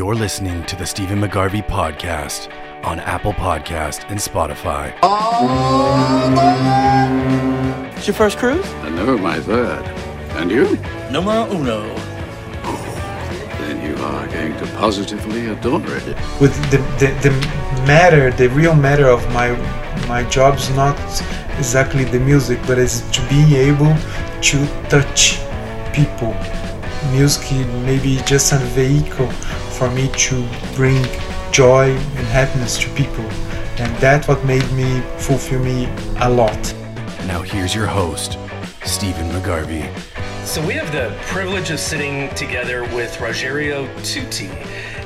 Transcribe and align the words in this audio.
You're 0.00 0.14
listening 0.14 0.64
to 0.64 0.76
the 0.76 0.86
Stephen 0.86 1.20
McGarvey 1.20 1.62
podcast 1.62 2.50
on 2.86 3.00
Apple 3.00 3.34
Podcast 3.34 4.08
and 4.08 4.18
Spotify. 4.18 4.94
It's 7.98 8.06
your 8.06 8.14
first 8.14 8.38
cruise? 8.38 8.66
And 8.84 8.96
no, 8.96 9.18
my 9.18 9.38
third. 9.40 9.84
And 10.38 10.50
you? 10.50 10.78
Numero 11.10 11.44
uno. 11.54 11.94
Then 13.58 13.84
you 13.84 14.02
are 14.02 14.26
going 14.28 14.56
to 14.56 14.66
positively 14.78 15.48
adore 15.48 15.82
it. 15.84 16.16
with 16.40 16.56
the, 16.70 16.78
the, 16.98 17.08
the 17.20 17.30
matter 17.86 18.30
the 18.30 18.48
real 18.48 18.74
matter 18.74 19.06
of 19.06 19.22
my 19.34 19.50
my 20.08 20.22
job 20.30 20.54
is 20.56 20.70
not 20.70 20.98
exactly 21.58 22.04
the 22.04 22.20
music 22.20 22.58
but 22.66 22.78
it's 22.78 23.02
to 23.10 23.20
be 23.28 23.54
able 23.54 23.94
to 24.40 24.66
touch 24.88 25.38
people 25.92 26.34
music 27.12 27.50
maybe 27.84 28.16
just 28.24 28.52
a 28.52 28.58
vehicle 28.72 29.30
for 29.80 29.90
me 29.92 30.10
to 30.12 30.46
bring 30.76 31.02
joy 31.52 31.88
and 31.88 32.26
happiness 32.26 32.76
to 32.76 32.86
people. 32.90 33.24
And 33.78 33.96
that's 33.96 34.28
what 34.28 34.44
made 34.44 34.70
me 34.72 35.00
fulfill 35.16 35.60
me 35.60 35.86
a 36.18 36.28
lot. 36.28 36.74
Now, 37.26 37.40
here's 37.40 37.74
your 37.74 37.86
host, 37.86 38.32
Stephen 38.84 39.30
McGarvey. 39.30 39.88
So 40.44 40.60
we 40.66 40.74
have 40.74 40.92
the 40.92 41.16
privilege 41.28 41.70
of 41.70 41.80
sitting 41.80 42.28
together 42.34 42.82
with 42.94 43.10
Rogerio 43.14 43.88
Tutti, 44.04 44.50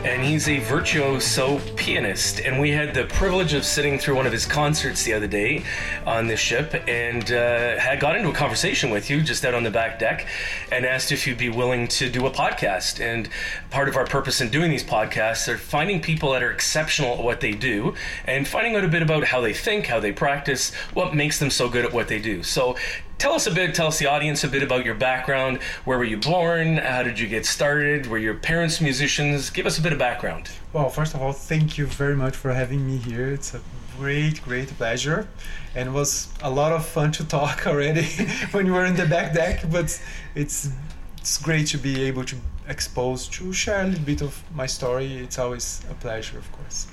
and 0.04 0.22
he's 0.22 0.48
a 0.48 0.58
virtuoso 0.58 1.58
pianist. 1.76 2.40
And 2.40 2.60
we 2.60 2.70
had 2.70 2.92
the 2.92 3.04
privilege 3.04 3.54
of 3.54 3.64
sitting 3.64 3.98
through 3.98 4.16
one 4.16 4.26
of 4.26 4.32
his 4.32 4.44
concerts 4.44 5.02
the 5.02 5.14
other 5.14 5.26
day 5.26 5.64
on 6.06 6.26
this 6.26 6.40
ship, 6.40 6.74
and 6.86 7.24
uh, 7.32 7.78
had 7.78 8.00
got 8.00 8.14
into 8.14 8.28
a 8.28 8.34
conversation 8.34 8.90
with 8.90 9.08
you 9.08 9.22
just 9.22 9.44
out 9.46 9.54
on 9.54 9.62
the 9.62 9.70
back 9.70 9.98
deck, 9.98 10.26
and 10.70 10.84
asked 10.84 11.10
if 11.10 11.26
you'd 11.26 11.38
be 11.38 11.48
willing 11.48 11.88
to 11.88 12.10
do 12.10 12.26
a 12.26 12.30
podcast. 12.30 13.00
And 13.00 13.30
part 13.70 13.88
of 13.88 13.96
our 13.96 14.04
purpose 14.04 14.42
in 14.42 14.50
doing 14.50 14.70
these 14.70 14.84
podcasts 14.84 15.48
are 15.48 15.56
finding 15.56 16.02
people 16.02 16.32
that 16.32 16.42
are 16.42 16.50
exceptional 16.50 17.14
at 17.14 17.24
what 17.24 17.40
they 17.40 17.52
do, 17.52 17.94
and 18.26 18.46
finding 18.46 18.76
out 18.76 18.84
a 18.84 18.88
bit 18.88 19.02
about 19.02 19.24
how 19.24 19.40
they 19.40 19.54
think, 19.54 19.86
how 19.86 20.00
they 20.00 20.12
practice, 20.12 20.74
what 20.92 21.14
makes 21.14 21.38
them 21.38 21.48
so 21.48 21.70
good 21.70 21.84
at 21.84 21.94
what 21.94 22.08
they 22.08 22.20
do. 22.20 22.42
So 22.42 22.76
tell 23.18 23.32
us 23.32 23.46
a 23.46 23.50
bit 23.50 23.74
tell 23.74 23.86
us 23.86 23.98
the 23.98 24.06
audience 24.06 24.44
a 24.44 24.48
bit 24.48 24.62
about 24.62 24.84
your 24.84 24.94
background 24.94 25.62
where 25.84 25.96
were 25.96 26.04
you 26.04 26.16
born 26.16 26.76
how 26.76 27.02
did 27.02 27.18
you 27.18 27.28
get 27.28 27.46
started 27.46 28.06
were 28.06 28.18
your 28.18 28.34
parents 28.34 28.80
musicians 28.80 29.50
give 29.50 29.66
us 29.66 29.78
a 29.78 29.82
bit 29.82 29.92
of 29.94 29.98
background 29.98 30.50
Well, 30.72 30.88
first 30.88 31.14
of 31.14 31.22
all, 31.22 31.32
thank 31.32 31.78
you 31.78 31.86
very 31.86 32.16
much 32.16 32.34
for 32.36 32.52
having 32.52 32.86
me 32.86 32.96
here. 32.96 33.28
It's 33.28 33.54
a 33.54 33.60
great, 33.96 34.42
great 34.42 34.68
pleasure, 34.76 35.28
and 35.74 35.88
it 35.88 35.92
was 35.92 36.28
a 36.42 36.50
lot 36.50 36.72
of 36.72 36.84
fun 36.84 37.12
to 37.12 37.24
talk 37.24 37.66
already 37.70 38.04
when 38.52 38.66
you 38.66 38.72
were 38.72 38.84
in 38.84 38.96
the 38.96 39.06
back 39.06 39.34
deck. 39.34 39.64
But 39.70 40.00
it's 40.34 40.70
it's 41.18 41.38
great 41.38 41.66
to 41.68 41.78
be 41.78 42.02
able 42.02 42.24
to 42.24 42.36
expose 42.68 43.28
to 43.28 43.52
share 43.52 43.82
a 43.82 43.86
little 43.86 44.04
bit 44.04 44.22
of 44.22 44.42
my 44.54 44.66
story. 44.66 45.06
It's 45.18 45.38
always 45.38 45.82
a 45.90 45.94
pleasure, 45.94 46.38
of 46.38 46.50
course. 46.52 46.88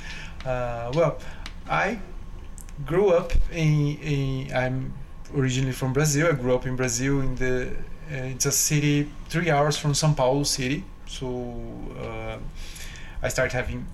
Uh, 0.46 0.92
well, 0.94 1.18
I 1.70 2.00
grew 2.86 3.10
up 3.10 3.34
in, 3.52 3.98
in 3.98 4.54
I'm 4.54 4.94
originally 5.36 5.74
from 5.74 5.94
Brazil. 5.94 6.28
I 6.28 6.34
grew 6.34 6.54
up 6.56 6.66
in 6.66 6.76
Brazil 6.76 7.22
in 7.22 7.36
the 7.36 7.72
uh, 8.12 8.34
it's 8.34 8.46
a 8.46 8.52
city 8.52 9.10
three 9.30 9.50
hours 9.50 9.78
from 9.78 9.94
São 9.94 10.16
Paulo 10.16 10.44
city. 10.44 10.84
So. 11.08 11.28
Uh, 12.00 12.38
I 13.24 13.30
started 13.30 13.54
having 13.54 13.86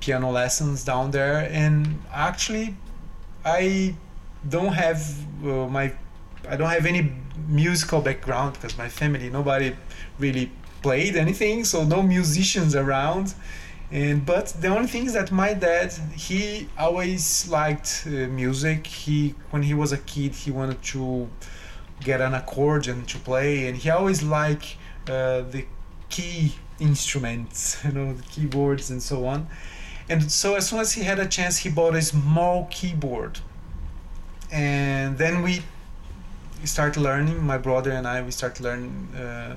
piano 0.00 0.30
lessons 0.30 0.84
down 0.84 1.10
there, 1.10 1.48
and 1.50 2.02
actually, 2.12 2.76
I 3.44 3.94
don't 4.48 4.72
have 4.72 5.00
uh, 5.44 5.66
my 5.66 5.92
I 6.48 6.56
don't 6.56 6.70
have 6.70 6.86
any 6.86 7.12
musical 7.48 8.00
background 8.00 8.54
because 8.54 8.78
my 8.78 8.88
family 8.88 9.28
nobody 9.30 9.76
really 10.18 10.50
played 10.82 11.16
anything, 11.16 11.64
so 11.64 11.84
no 11.84 12.02
musicians 12.02 12.74
around. 12.74 13.34
And 13.92 14.24
but 14.24 14.46
the 14.60 14.68
only 14.68 14.86
thing 14.86 15.06
is 15.06 15.14
that 15.14 15.32
my 15.32 15.52
dad 15.52 15.92
he 16.14 16.68
always 16.78 17.48
liked 17.48 18.04
uh, 18.06 18.10
music. 18.28 18.86
He 18.86 19.34
when 19.50 19.62
he 19.62 19.74
was 19.74 19.92
a 19.92 19.98
kid 19.98 20.34
he 20.34 20.50
wanted 20.50 20.80
to 20.94 21.28
get 22.00 22.20
an 22.20 22.34
accordion 22.34 23.04
to 23.06 23.18
play, 23.18 23.66
and 23.66 23.76
he 23.76 23.90
always 23.90 24.22
liked 24.22 24.76
uh, 25.08 25.42
the 25.42 25.66
key 26.08 26.54
instruments, 26.80 27.78
you 27.84 27.92
know, 27.92 28.12
the 28.12 28.22
keyboards 28.22 28.90
and 28.90 29.02
so 29.02 29.26
on. 29.26 29.48
And 30.08 30.30
so 30.30 30.54
as 30.56 30.68
soon 30.68 30.80
as 30.80 30.92
he 30.94 31.02
had 31.04 31.18
a 31.18 31.26
chance, 31.26 31.58
he 31.58 31.68
bought 31.68 31.94
a 31.94 32.02
small 32.02 32.66
keyboard. 32.70 33.38
And 34.50 35.16
then 35.18 35.42
we 35.42 35.62
start 36.64 36.96
learning. 36.96 37.42
My 37.44 37.58
brother 37.58 37.92
and 37.92 38.06
I 38.06 38.20
we 38.22 38.32
start 38.32 38.60
learning, 38.60 39.08
uh, 39.14 39.54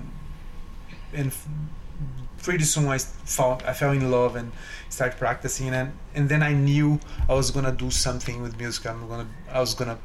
and 1.13 1.31
pretty 2.43 2.63
soon 2.63 2.87
I 2.87 2.99
found 2.99 3.63
I 3.63 3.73
fell 3.73 3.91
in 3.91 4.11
love 4.11 4.35
and 4.35 4.51
started 4.89 5.17
practicing. 5.17 5.69
And 5.69 5.93
and 6.13 6.29
then 6.29 6.43
I 6.43 6.53
knew 6.53 6.99
I 7.27 7.33
was 7.33 7.49
gonna 7.49 7.71
do 7.71 7.89
something 7.89 8.41
with 8.43 8.57
music. 8.59 8.85
I'm 8.85 9.07
gonna 9.07 9.27
I 9.51 9.59
was 9.59 9.73
gonna 9.73 9.97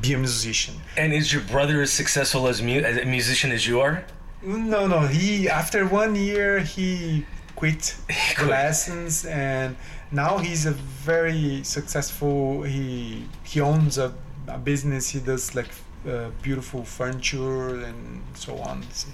be 0.00 0.12
a 0.12 0.18
musician. 0.18 0.74
and 0.98 1.12
is 1.14 1.32
your 1.32 1.42
brother 1.42 1.80
as 1.80 1.92
successful 1.92 2.48
as, 2.48 2.60
mu- 2.60 2.80
as 2.80 2.96
a 2.96 3.04
musician 3.04 3.52
as 3.52 3.64
you 3.66 3.80
are 3.80 4.04
No, 4.44 4.86
no. 4.86 5.00
He 5.00 5.48
after 5.48 5.86
one 5.86 6.14
year 6.14 6.60
he 6.60 7.24
quit 7.56 7.96
the 8.38 8.46
lessons, 8.46 9.24
and 9.24 9.76
now 10.12 10.38
he's 10.38 10.66
a 10.66 10.72
very 10.72 11.64
successful. 11.64 12.62
He 12.62 13.26
he 13.44 13.60
owns 13.60 13.98
a, 13.98 14.14
a 14.48 14.58
business. 14.58 15.08
He 15.08 15.20
does 15.20 15.54
like 15.54 15.70
uh, 16.08 16.30
beautiful 16.42 16.84
furniture 16.84 17.80
and 17.84 18.22
so 18.34 18.58
on. 18.58 18.82
So 18.92 19.08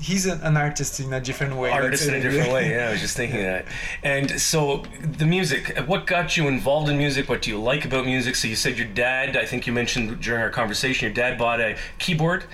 he's 0.00 0.26
an, 0.26 0.40
an 0.42 0.56
artist 0.56 1.00
in 1.00 1.12
a 1.12 1.20
different 1.20 1.54
way. 1.56 1.70
artist 1.70 2.08
in 2.08 2.14
a 2.14 2.20
different 2.20 2.52
way 2.52 2.70
yeah 2.70 2.88
i 2.88 2.90
was 2.90 3.00
just 3.06 3.16
thinking 3.16 3.42
that 3.42 3.66
and 4.02 4.40
so 4.40 4.82
the 5.18 5.26
music 5.26 5.76
what 5.86 6.06
got 6.06 6.36
you 6.36 6.48
involved 6.48 6.88
in 6.88 6.96
music 6.96 7.28
what 7.28 7.42
do 7.42 7.50
you 7.50 7.60
like 7.60 7.84
about 7.84 8.04
music 8.04 8.34
so 8.34 8.48
you 8.48 8.56
said 8.56 8.76
your 8.78 8.88
dad 8.88 9.36
i 9.36 9.44
think 9.44 9.66
you 9.66 9.72
mentioned 9.72 10.20
during 10.20 10.42
our 10.42 10.50
conversation 10.50 11.06
your 11.06 11.14
dad 11.14 11.38
bought 11.38 11.60
a 11.60 11.76
keyboard 11.98 12.44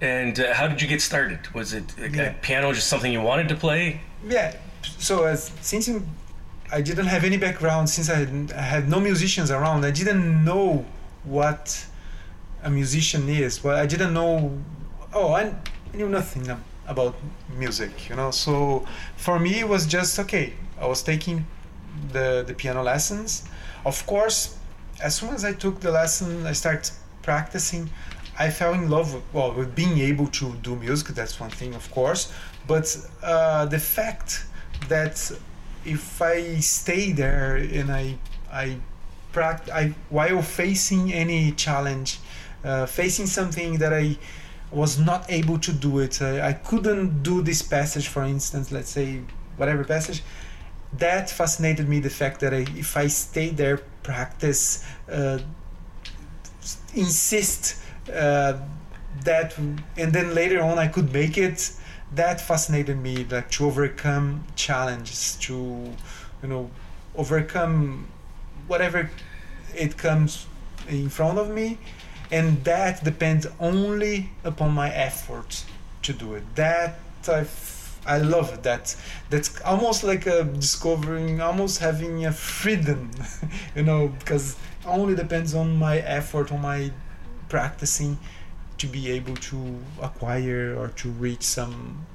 and 0.00 0.38
uh, 0.40 0.54
how 0.54 0.66
did 0.68 0.80
you 0.82 0.88
get 0.88 1.00
started? 1.02 1.40
Was 1.54 1.72
it 1.72 1.84
a, 1.98 2.08
Yeah. 2.08 2.32
piano 2.42 2.72
just 2.72 2.88
something 2.88 3.12
you 3.12 3.22
wanted 3.22 3.48
to 3.48 3.56
play? 3.56 4.00
Yeah. 4.26 4.54
So 4.98 5.24
as 5.24 5.52
since 5.60 5.88
i 6.72 6.80
didn't 6.80 7.06
have 7.06 7.24
any 7.24 7.36
background 7.36 7.90
since 7.90 8.08
i 8.08 8.14
had, 8.22 8.52
I 8.52 8.62
had 8.62 8.88
no 8.88 9.00
musicians 9.00 9.50
around 9.50 9.84
i 9.84 9.90
didn't 9.90 10.44
know 10.44 10.84
what 11.24 11.84
a 12.62 12.70
musician 12.70 13.28
is 13.28 13.58
but 13.58 13.74
i 13.74 13.86
didn't 13.86 14.14
know 14.14 14.56
oh 15.12 15.32
i 15.32 15.52
knew 15.92 16.08
nothing 16.08 16.46
about 16.86 17.14
music 17.58 18.08
you 18.08 18.14
know? 18.14 18.30
So 18.30 18.86
for 19.16 19.38
me 19.40 19.52
it 19.60 19.68
was 19.68 19.84
just 19.86 20.18
okay 20.20 20.52
i 20.80 20.86
was 20.86 21.02
taking 21.02 21.44
the 22.12 22.44
the 22.46 22.54
piano 22.54 22.82
lessons. 22.82 23.42
Of 23.84 24.06
course 24.06 24.56
as 25.02 25.12
soon 25.18 25.30
as 25.34 25.44
i 25.44 25.52
took 25.52 25.80
the 25.80 25.90
lesson 25.90 26.46
i 26.46 26.52
started 26.52 26.90
practicing 27.22 27.90
i 28.40 28.48
fell 28.50 28.74
in 28.74 28.88
love 28.88 29.14
with, 29.14 29.22
well 29.32 29.52
with 29.52 29.74
being 29.74 29.98
able 29.98 30.26
to 30.26 30.46
do 30.62 30.74
music 30.76 31.08
that's 31.14 31.38
one 31.38 31.50
thing 31.50 31.74
of 31.74 31.88
course 31.90 32.32
but 32.66 32.86
uh, 33.22 33.66
the 33.66 33.78
fact 33.78 34.46
that 34.88 35.16
if 35.84 36.20
i 36.22 36.56
stay 36.56 37.12
there 37.12 37.56
and 37.56 37.92
i 37.92 38.16
i 38.52 38.76
pract- 39.32 39.70
I 39.70 39.94
while 40.08 40.42
facing 40.42 41.12
any 41.12 41.52
challenge 41.52 42.18
uh, 42.64 42.86
facing 42.86 43.26
something 43.26 43.78
that 43.78 43.92
i 43.92 44.16
was 44.72 44.98
not 44.98 45.30
able 45.30 45.58
to 45.58 45.72
do 45.72 45.98
it 45.98 46.22
I, 46.22 46.48
I 46.50 46.52
couldn't 46.52 47.22
do 47.22 47.42
this 47.42 47.62
passage 47.62 48.08
for 48.08 48.22
instance 48.24 48.72
let's 48.72 48.90
say 48.90 49.20
whatever 49.56 49.84
passage 49.84 50.22
that 51.04 51.30
fascinated 51.30 51.88
me 51.88 52.00
the 52.00 52.10
fact 52.10 52.40
that 52.40 52.52
I, 52.52 52.64
if 52.84 52.96
i 52.96 53.06
stay 53.06 53.50
there 53.50 53.78
practice 54.02 54.84
uh, 55.10 55.38
insist 56.94 57.76
uh, 58.14 58.58
that 59.24 59.56
and 59.58 60.12
then 60.12 60.34
later 60.34 60.62
on 60.62 60.78
i 60.78 60.88
could 60.88 61.12
make 61.12 61.36
it. 61.38 61.72
That 62.12 62.40
fascinated 62.40 62.98
me 62.98 63.24
like 63.24 63.50
to 63.52 63.66
overcome 63.66 64.44
challenges 64.56 65.36
to 65.42 65.54
you 66.42 66.48
know 66.48 66.70
overcome 67.14 68.08
whatever 68.66 69.10
it 69.76 69.96
comes 69.96 70.46
in 70.88 71.08
front 71.08 71.38
of 71.38 71.50
me. 71.50 71.78
And 72.32 72.64
that 72.64 73.02
depends 73.02 73.46
only 73.58 74.30
upon 74.44 74.72
my 74.72 74.90
effort 74.90 75.64
to 76.02 76.12
do 76.12 76.34
it. 76.34 76.44
That 76.54 76.98
i 77.28 77.46
I 78.06 78.16
love 78.18 78.62
that. 78.62 78.96
That's 79.28 79.60
almost 79.62 80.02
like 80.04 80.26
a 80.26 80.44
discovering 80.44 81.40
almost 81.40 81.80
having 81.80 82.24
a 82.26 82.32
freedom 82.32 83.10
you 83.76 83.82
know 83.82 84.08
because 84.08 84.56
only 84.86 85.14
depends 85.14 85.54
on 85.54 85.76
my 85.76 85.98
effort 85.98 86.50
on 86.50 86.62
my 86.62 86.90
practicing 87.50 88.18
to 88.78 88.86
be 88.86 89.10
able 89.10 89.36
to 89.36 89.78
acquire 90.00 90.74
or 90.78 90.88
to 90.88 91.10
reach 91.10 91.42
some 91.42 92.06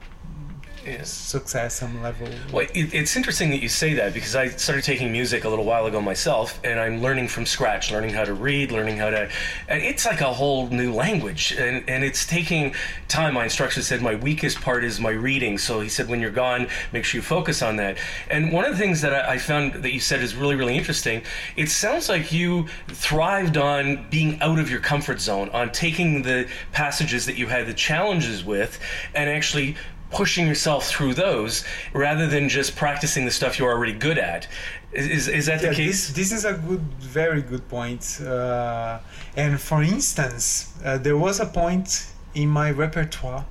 Yeah. 0.86 1.04
success, 1.04 1.76
some 1.76 2.02
level. 2.02 2.28
Well, 2.52 2.68
it, 2.74 2.94
it's 2.94 3.16
interesting 3.16 3.50
that 3.50 3.62
you 3.62 3.70
say 3.70 3.94
that 3.96 4.14
because 4.14 4.36
I 4.36 4.50
started 4.50 4.84
taking 4.84 5.12
music 5.12 5.44
a 5.44 5.50
little 5.50 5.66
while 5.66 5.86
ago 5.88 6.02
myself, 6.02 6.60
and 6.64 6.80
I'm 6.80 7.02
learning 7.02 7.28
from 7.28 7.46
scratch, 7.46 7.92
learning 7.92 8.12
how 8.12 8.24
to 8.24 8.34
read, 8.34 8.72
learning 8.72 8.98
how 8.98 9.10
to. 9.10 9.30
It's 9.68 10.06
like 10.06 10.22
a 10.22 10.32
whole 10.32 10.68
new 10.68 10.94
language, 10.94 11.54
and, 11.54 11.88
and 11.90 12.04
it's 12.04 12.26
taking 12.26 12.76
time. 13.08 13.34
My 13.34 13.46
instructor 13.46 13.82
said 13.82 14.02
my 14.02 14.16
weakest 14.16 14.62
part 14.62 14.84
is 14.84 15.00
my 15.00 15.10
reading, 15.10 15.58
so 15.58 15.82
he 15.82 15.90
said 15.90 16.08
when 16.08 16.20
you're 16.20 16.30
gone, 16.30 16.68
make 16.94 17.04
sure 17.04 17.20
you 17.20 17.24
focus 17.24 17.62
on 17.62 17.78
that. 17.78 17.98
And 18.30 18.52
one 18.52 18.66
of 18.66 18.72
the 18.72 18.78
things 18.78 19.02
that 19.02 19.14
I, 19.14 19.34
I 19.34 19.38
found 19.38 19.74
that 19.74 19.92
you 19.92 20.00
said 20.00 20.22
is 20.22 20.36
really, 20.36 20.56
really 20.56 20.78
interesting. 20.78 21.24
It 21.56 21.70
sounds 21.70 22.10
like 22.10 22.32
you 22.32 22.68
thrived 22.90 23.58
on 23.58 24.08
being 24.10 24.40
out 24.42 24.60
of 24.60 24.70
your 24.70 24.82
comfort 24.82 25.20
zone, 25.20 25.50
on 25.50 25.72
taking 25.72 26.22
the 26.22 26.48
passages 26.72 27.26
that 27.26 27.38
you 27.38 27.48
had 27.48 27.66
the 27.66 27.74
challenges 27.74 28.44
with, 28.46 28.80
and 29.16 29.30
actually 29.30 29.76
pushing 30.12 30.48
yourself 30.48 30.88
through 30.88 31.14
those 31.14 31.66
rather 31.94 32.28
than 32.28 32.48
just 32.48 32.76
practicing 32.76 33.26
the 33.26 33.32
stuff 33.32 33.60
you're 33.60 33.72
already 33.72 33.94
good 33.94 34.18
at. 34.18 34.48
Is, 34.94 35.08
is, 35.08 35.28
is 35.28 35.46
that 35.48 35.62
Yeah, 35.62 35.70
the 35.70 35.76
case? 35.76 36.12
this 36.14 36.32
is 36.32 36.46
a 36.46 36.54
good, 36.54 36.82
very 37.00 37.42
good 37.42 37.68
point. 37.68 38.22
Uh, 38.22 39.00
and 39.36 39.60
for 39.60 39.84
instance, 39.84 40.74
uh, 40.86 40.98
there 40.98 41.18
was 41.18 41.40
a 41.40 41.46
point 41.46 42.08
in 42.34 42.50
my 42.50 42.72
repertoire. 42.72 43.46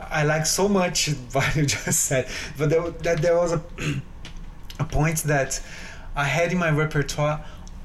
I 0.00 0.24
like 0.24 0.44
so 0.46 0.68
much 0.68 1.08
what 1.32 1.54
you 1.56 1.64
just 1.66 2.00
said, 2.04 2.28
but 2.58 2.68
there, 2.70 2.90
that 2.90 3.22
there 3.22 3.36
was 3.36 3.52
a, 3.52 3.62
a 4.78 4.84
point 4.84 5.18
that 5.24 5.60
I 6.14 6.24
had 6.24 6.52
in 6.52 6.58
my 6.58 6.70
repertoire 6.70 7.42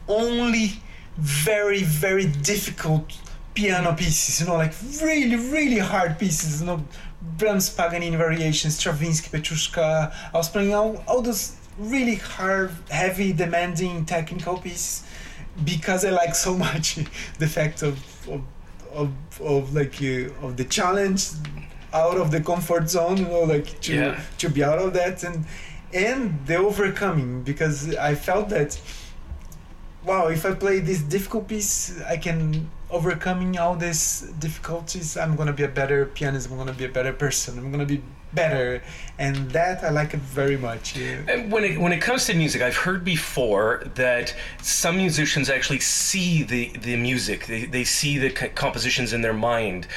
only 0.09 0.73
very, 1.17 1.83
very 1.83 2.25
difficult 2.25 3.17
piano 3.53 3.93
pieces, 3.93 4.39
you 4.39 4.47
know, 4.47 4.55
like 4.55 4.73
really, 5.01 5.35
really 5.35 5.79
hard 5.79 6.19
pieces, 6.19 6.61
you 6.61 6.67
know, 6.67 6.83
Brahms, 7.21 7.69
Paganini 7.69 8.15
variations, 8.17 8.77
Stravinsky, 8.77 9.29
Petrushka. 9.29 10.13
I 10.33 10.37
was 10.37 10.49
playing 10.49 10.73
all, 10.73 11.03
all 11.07 11.21
those 11.21 11.55
really 11.77 12.15
hard, 12.15 12.71
heavy, 12.89 13.33
demanding 13.33 14.05
technical 14.05 14.57
pieces 14.57 15.03
because 15.63 16.05
I 16.05 16.11
like 16.11 16.35
so 16.35 16.55
much 16.67 16.95
the 17.39 17.47
fact 17.47 17.81
of 17.81 17.97
of, 18.29 18.41
of, 18.93 19.11
of 19.41 19.73
like 19.73 19.95
uh, 20.01 20.45
of 20.45 20.57
the 20.57 20.63
challenge 20.65 21.29
out 21.93 22.17
of 22.17 22.31
the 22.31 22.41
comfort 22.41 22.89
zone, 22.89 23.17
you 23.17 23.25
know, 23.25 23.43
like 23.43 23.79
to 23.81 23.93
Yeah. 23.95 24.19
to 24.37 24.49
be 24.49 24.63
out 24.63 24.79
of 24.79 24.93
that 24.93 25.23
and 25.23 25.45
and 25.93 26.45
the 26.45 26.57
overcoming 26.57 27.41
because 27.43 27.95
I 27.95 28.13
felt 28.15 28.49
that 28.49 28.79
wow, 30.05 30.27
if 30.27 30.45
I 30.45 30.53
play 30.53 30.79
this 30.79 31.01
difficult 31.01 31.47
piece, 31.47 32.01
I 32.03 32.17
can 32.17 32.69
overcoming 32.89 33.57
all 33.57 33.75
these 33.75 34.21
difficulties. 34.39 35.17
I'm 35.17 35.35
gonna 35.35 35.53
be 35.53 35.63
a 35.63 35.67
better 35.67 36.05
pianist. 36.05 36.49
I'm 36.49 36.57
gonna 36.57 36.73
be 36.73 36.85
a 36.85 36.89
better 36.89 37.13
person. 37.13 37.57
I'm 37.57 37.71
gonna 37.71 37.85
be 37.85 38.01
better, 38.33 38.81
and 39.17 39.51
that 39.51 39.83
I 39.83 39.89
like 39.89 40.13
it 40.13 40.19
very 40.19 40.57
much. 40.57 40.95
And 40.97 41.51
when 41.51 41.63
it 41.63 41.79
when 41.79 41.91
it 41.93 42.01
comes 42.01 42.25
to 42.25 42.33
music, 42.33 42.61
I've 42.61 42.75
heard 42.75 43.03
before 43.03 43.83
that 43.95 44.35
some 44.61 44.97
musicians 44.97 45.49
actually 45.49 45.79
see 45.79 46.43
the 46.43 46.69
the 46.77 46.95
music. 46.95 47.47
They, 47.47 47.65
they 47.65 47.83
see 47.83 48.17
the 48.17 48.29
compositions 48.29 49.13
in 49.13 49.21
their 49.21 49.33
mind. 49.33 49.87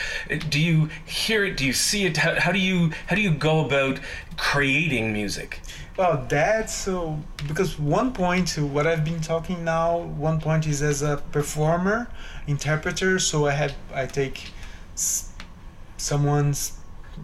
Do 0.48 0.60
you 0.60 0.88
hear 1.04 1.44
it? 1.44 1.56
Do 1.56 1.66
you 1.66 1.72
see 1.72 2.06
it? 2.06 2.16
How, 2.16 2.38
how 2.40 2.52
do 2.52 2.58
you 2.58 2.90
how 3.06 3.16
do 3.16 3.22
you 3.22 3.32
go 3.32 3.64
about 3.64 4.00
creating 4.37 5.12
music? 5.12 5.60
Well, 5.96 6.25
that's 6.28 6.75
so 6.75 7.20
because 7.46 7.78
one 7.78 8.12
point, 8.12 8.56
what 8.58 8.87
I've 8.87 9.04
been 9.04 9.20
talking 9.20 9.64
now, 9.64 9.98
one 9.98 10.40
point 10.40 10.66
is 10.66 10.82
as 10.82 11.02
a 11.02 11.19
performer, 11.32 12.08
interpreter. 12.46 13.19
So 13.19 13.46
I 13.46 13.52
have 13.52 13.75
I 13.94 14.06
take 14.06 14.50
s- 14.94 15.32
someone's 15.98 16.78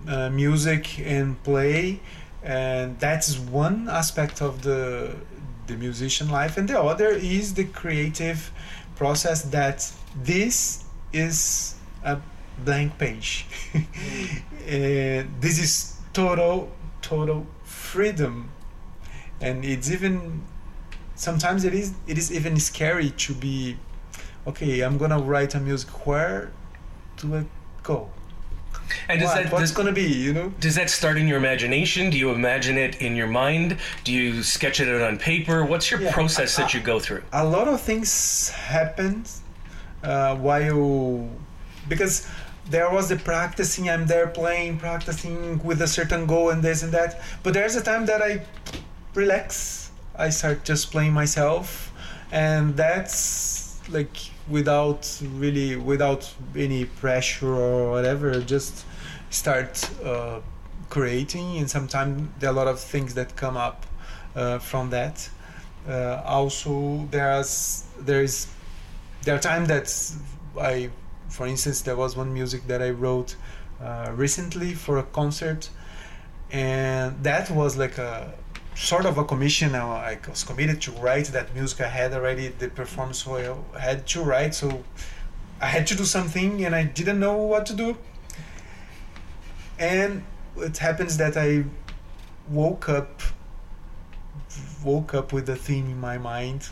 uh, 0.08 0.30
music 0.30 0.98
and 1.00 1.42
play, 1.42 2.00
and 2.42 2.98
that's 3.00 3.38
one 3.38 3.88
aspect 3.88 4.42
of 4.42 4.62
the 4.62 5.16
the 5.66 5.76
musician 5.76 6.28
life, 6.30 6.56
and 6.58 6.68
the 6.68 6.80
other 6.80 7.10
is 7.10 7.54
the 7.54 7.64
creative 7.64 8.50
process. 8.96 9.42
That 9.42 9.90
this 10.22 10.84
is 11.12 11.76
a 12.04 12.18
blank 12.64 12.98
page. 12.98 13.46
and 14.68 15.30
this 15.40 15.58
is 15.58 15.96
total 16.12 16.70
total 17.02 17.46
freedom 17.64 18.50
and 19.40 19.64
it's 19.64 19.90
even 19.90 20.42
sometimes 21.14 21.64
it 21.64 21.74
is 21.74 21.94
it 22.06 22.18
is 22.18 22.32
even 22.32 22.58
scary 22.58 23.10
to 23.10 23.34
be 23.34 23.76
okay 24.46 24.80
i'm 24.80 24.96
gonna 24.98 25.18
write 25.18 25.54
a 25.54 25.60
music 25.60 26.06
where 26.06 26.50
do 27.16 27.34
i 27.36 27.44
go 27.82 28.08
And 29.08 29.20
does 29.20 29.28
What- 29.28 29.42
that 29.44 29.52
what's 29.52 29.62
does, 29.62 29.72
gonna 29.72 29.92
be 29.92 30.08
you 30.26 30.32
know 30.32 30.48
does 30.60 30.74
that 30.76 30.90
start 30.90 31.16
in 31.18 31.26
your 31.26 31.38
imagination? 31.38 32.08
Do 32.10 32.18
you 32.18 32.30
imagine 32.30 32.76
it 32.86 32.94
in 33.06 33.16
your 33.20 33.26
mind? 33.26 33.68
Do 34.04 34.12
you 34.12 34.42
sketch 34.44 34.78
it 34.82 34.88
out 34.94 35.02
on 35.08 35.18
paper? 35.18 35.64
What's 35.70 35.90
your 35.90 36.00
Yeah, 36.00 36.12
process 36.18 36.54
that 36.56 36.72
you 36.74 36.80
go 36.92 36.96
through? 37.00 37.22
a 37.32 37.44
lot 37.56 37.66
of 37.74 37.80
things 37.80 38.10
happened 38.50 39.26
uh, 40.04 40.36
while 40.36 41.28
because 41.88 42.14
there 42.70 42.88
was 42.96 43.08
the 43.12 43.16
practicing 43.30 43.84
i'm 43.92 44.06
there 44.14 44.28
playing 44.40 44.72
practicing 44.86 45.36
with 45.68 45.78
a 45.88 45.90
certain 45.98 46.22
goal 46.32 46.46
and 46.52 46.60
this 46.68 46.82
and 46.84 46.92
that 46.98 47.10
but 47.42 47.50
there's 47.56 47.76
a 47.82 47.84
time 47.90 48.04
that 48.10 48.20
i 48.30 48.32
relax. 49.16 49.90
I 50.14 50.30
start 50.30 50.64
just 50.64 50.90
playing 50.90 51.12
myself. 51.12 51.92
And 52.30 52.76
that's 52.76 53.78
like 53.88 54.16
without 54.48 55.20
really 55.34 55.76
without 55.76 56.32
any 56.56 56.84
pressure 56.84 57.54
or 57.54 57.90
whatever 57.90 58.40
just 58.40 58.84
start 59.30 59.88
uh, 60.04 60.40
creating. 60.90 61.58
And 61.58 61.70
sometimes 61.70 62.28
there 62.38 62.50
are 62.50 62.52
a 62.52 62.56
lot 62.56 62.68
of 62.68 62.80
things 62.80 63.14
that 63.14 63.36
come 63.36 63.56
up 63.56 63.86
uh, 64.34 64.58
from 64.58 64.90
that. 64.90 65.28
Uh, 65.88 66.20
also 66.24 67.06
there's 67.10 67.84
there 67.98 68.22
is 68.22 68.48
there 69.22 69.36
are 69.36 69.40
times 69.40 69.68
that 69.68 70.60
I 70.60 70.90
for 71.28 71.46
instance 71.46 71.82
there 71.82 71.96
was 71.96 72.16
one 72.16 72.32
music 72.32 72.66
that 72.66 72.82
I 72.82 72.90
wrote 72.90 73.36
uh, 73.80 74.12
recently 74.14 74.74
for 74.74 74.98
a 74.98 75.02
concert. 75.02 75.68
And 76.50 77.22
that 77.24 77.50
was 77.50 77.76
like 77.76 77.98
a 77.98 78.32
sort 78.76 79.06
of 79.06 79.16
a 79.16 79.24
commission 79.24 79.74
I, 79.74 80.12
I 80.12 80.18
was 80.28 80.44
committed 80.44 80.80
to 80.82 80.92
write 80.92 81.26
that 81.26 81.54
music. 81.54 81.80
I 81.80 81.88
had 81.88 82.12
already 82.12 82.48
the 82.48 82.68
performance 82.68 83.24
so 83.24 83.64
I 83.74 83.80
had 83.80 84.06
to 84.08 84.22
write 84.22 84.54
so 84.54 84.84
I 85.60 85.66
had 85.66 85.86
to 85.88 85.96
do 85.96 86.04
something 86.04 86.64
and 86.64 86.74
I 86.74 86.84
didn't 86.84 87.18
know 87.18 87.36
what 87.36 87.64
to 87.66 87.74
do. 87.74 87.96
And 89.78 90.22
it 90.58 90.78
happens 90.78 91.16
that 91.16 91.36
I 91.36 91.64
woke 92.48 92.88
up 92.88 93.22
woke 94.84 95.14
up 95.14 95.32
with 95.32 95.48
a 95.48 95.56
theme 95.56 95.86
in 95.86 96.00
my 96.00 96.18
mind. 96.18 96.68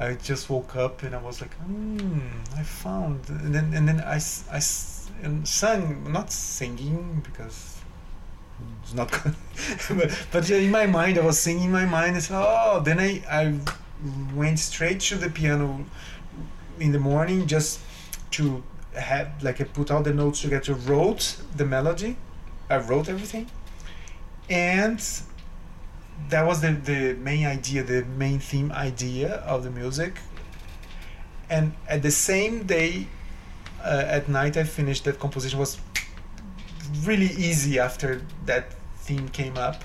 I 0.00 0.14
just 0.14 0.48
woke 0.48 0.76
up 0.76 1.02
and 1.02 1.14
I 1.14 1.20
was 1.20 1.40
like, 1.40 1.54
hmm, 1.54 2.20
I 2.56 2.62
found, 2.62 3.28
and 3.28 3.52
then 3.52 3.74
and 3.74 3.88
then 3.88 4.00
I, 4.00 4.20
I 4.50 4.60
and 5.22 5.46
sang, 5.46 6.12
not 6.12 6.30
singing 6.30 7.20
because 7.24 7.77
it's 8.82 8.94
not 8.94 9.10
good, 9.10 9.34
but 9.98 10.26
but 10.32 10.50
in 10.50 10.70
my 10.70 10.86
mind 10.86 11.18
I 11.18 11.22
was 11.24 11.38
singing 11.38 11.64
in 11.64 11.72
my 11.72 11.84
mind. 11.84 12.14
And 12.14 12.22
so, 12.22 12.34
oh, 12.36 12.80
then 12.80 12.98
I 12.98 13.22
I 13.30 13.54
went 14.34 14.58
straight 14.58 15.00
to 15.00 15.16
the 15.16 15.30
piano 15.30 15.84
in 16.78 16.92
the 16.92 16.98
morning 16.98 17.46
just 17.46 17.80
to 18.32 18.62
have 18.94 19.42
like 19.42 19.60
I 19.60 19.64
put 19.64 19.90
all 19.90 20.02
the 20.02 20.14
notes 20.14 20.42
together, 20.42 20.74
wrote 20.74 21.36
the 21.56 21.64
melody, 21.64 22.16
I 22.70 22.78
wrote 22.78 23.08
everything, 23.08 23.50
and 24.48 25.00
that 26.28 26.46
was 26.46 26.60
the, 26.60 26.72
the 26.72 27.14
main 27.14 27.46
idea, 27.46 27.82
the 27.82 28.04
main 28.04 28.38
theme 28.38 28.72
idea 28.72 29.36
of 29.46 29.62
the 29.64 29.70
music. 29.70 30.18
And 31.48 31.72
at 31.88 32.02
the 32.02 32.10
same 32.10 32.64
day, 32.64 33.06
uh, 33.82 34.04
at 34.06 34.28
night, 34.28 34.56
I 34.56 34.64
finished 34.64 35.04
that 35.04 35.18
composition. 35.18 35.58
was 35.58 35.78
really 37.08 37.32
easy 37.48 37.78
after 37.78 38.22
that 38.46 38.74
theme 38.98 39.28
came 39.30 39.56
up. 39.56 39.84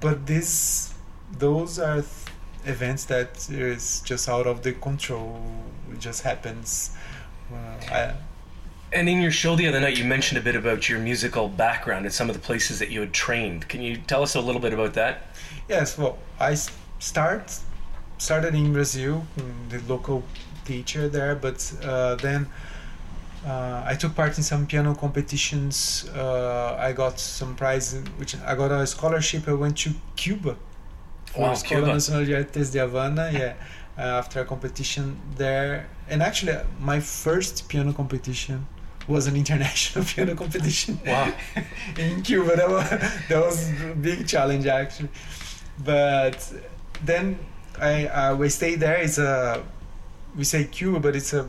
But 0.00 0.26
this, 0.26 0.94
those 1.38 1.78
are 1.78 2.02
th- 2.02 2.06
events 2.64 3.04
that 3.06 3.48
is 3.50 4.00
just 4.02 4.28
out 4.28 4.46
of 4.46 4.62
the 4.62 4.72
control. 4.72 5.40
It 5.92 6.00
just 6.00 6.22
happens. 6.22 6.90
Uh, 7.52 7.56
I, 7.94 8.14
And 8.92 9.08
in 9.08 9.20
your 9.20 9.30
show 9.30 9.56
the 9.56 9.68
other 9.68 9.80
night, 9.80 9.96
you 9.98 10.04
mentioned 10.04 10.38
a 10.38 10.42
bit 10.42 10.56
about 10.56 10.88
your 10.88 10.98
musical 10.98 11.48
background 11.48 12.04
and 12.06 12.14
some 12.14 12.28
of 12.28 12.34
the 12.34 12.42
places 12.42 12.78
that 12.78 12.90
you 12.90 13.00
had 13.00 13.12
trained. 13.12 13.68
Can 13.68 13.80
you 13.82 13.96
tell 13.96 14.22
us 14.22 14.34
a 14.34 14.40
little 14.40 14.60
bit 14.60 14.72
about 14.72 14.94
that? 14.94 15.26
Yes, 15.68 15.98
well, 15.98 16.18
I 16.40 16.54
start 16.98 17.60
started 18.18 18.54
in 18.54 18.72
Brazil, 18.72 19.24
mm, 19.36 19.70
the 19.70 19.80
local 19.92 20.24
teacher 20.64 21.08
there, 21.08 21.34
but 21.34 21.72
uh, 21.84 22.16
then 22.16 22.48
uh, 23.46 23.82
I 23.86 23.94
took 23.94 24.14
part 24.14 24.36
in 24.36 24.42
some 24.42 24.66
piano 24.66 24.94
competitions. 24.94 26.08
Uh, 26.14 26.76
I 26.78 26.92
got 26.92 27.20
some 27.20 27.54
prize, 27.54 27.94
which 28.16 28.36
I 28.40 28.54
got 28.54 28.72
a 28.72 28.86
scholarship. 28.86 29.46
I 29.48 29.52
went 29.52 29.78
to 29.78 29.94
Cuba 30.16 30.56
for 31.26 31.42
Wow, 31.42 31.52
Escola 31.52 31.68
Cuba. 31.68 31.92
Nacional 31.94 32.24
de 32.24 32.34
Artes 32.34 32.70
de 32.70 32.78
Havana. 32.80 33.30
Yeah, 33.32 33.54
uh, 33.96 34.02
after 34.02 34.40
a 34.40 34.44
competition 34.44 35.20
there, 35.36 35.88
and 36.08 36.22
actually 36.22 36.56
my 36.80 37.00
first 37.00 37.68
piano 37.68 37.92
competition 37.92 38.66
was 39.06 39.26
an 39.26 39.36
international 39.36 40.04
piano 40.08 40.34
competition. 40.34 41.00
Wow. 41.06 41.32
in 41.98 42.22
Cuba, 42.22 42.56
that 42.56 42.68
was 42.68 42.90
that 43.28 43.44
was 43.44 43.70
a 43.82 43.94
big 43.94 44.26
challenge 44.26 44.66
actually. 44.66 45.10
But 45.84 46.52
then 47.04 47.38
I 47.80 48.06
uh, 48.06 48.36
we 48.36 48.48
stayed 48.48 48.80
there. 48.80 48.96
It's 48.96 49.18
a 49.18 49.62
we 50.36 50.44
say 50.44 50.64
Cuba, 50.64 50.98
but 51.00 51.14
it's 51.14 51.32
a 51.32 51.48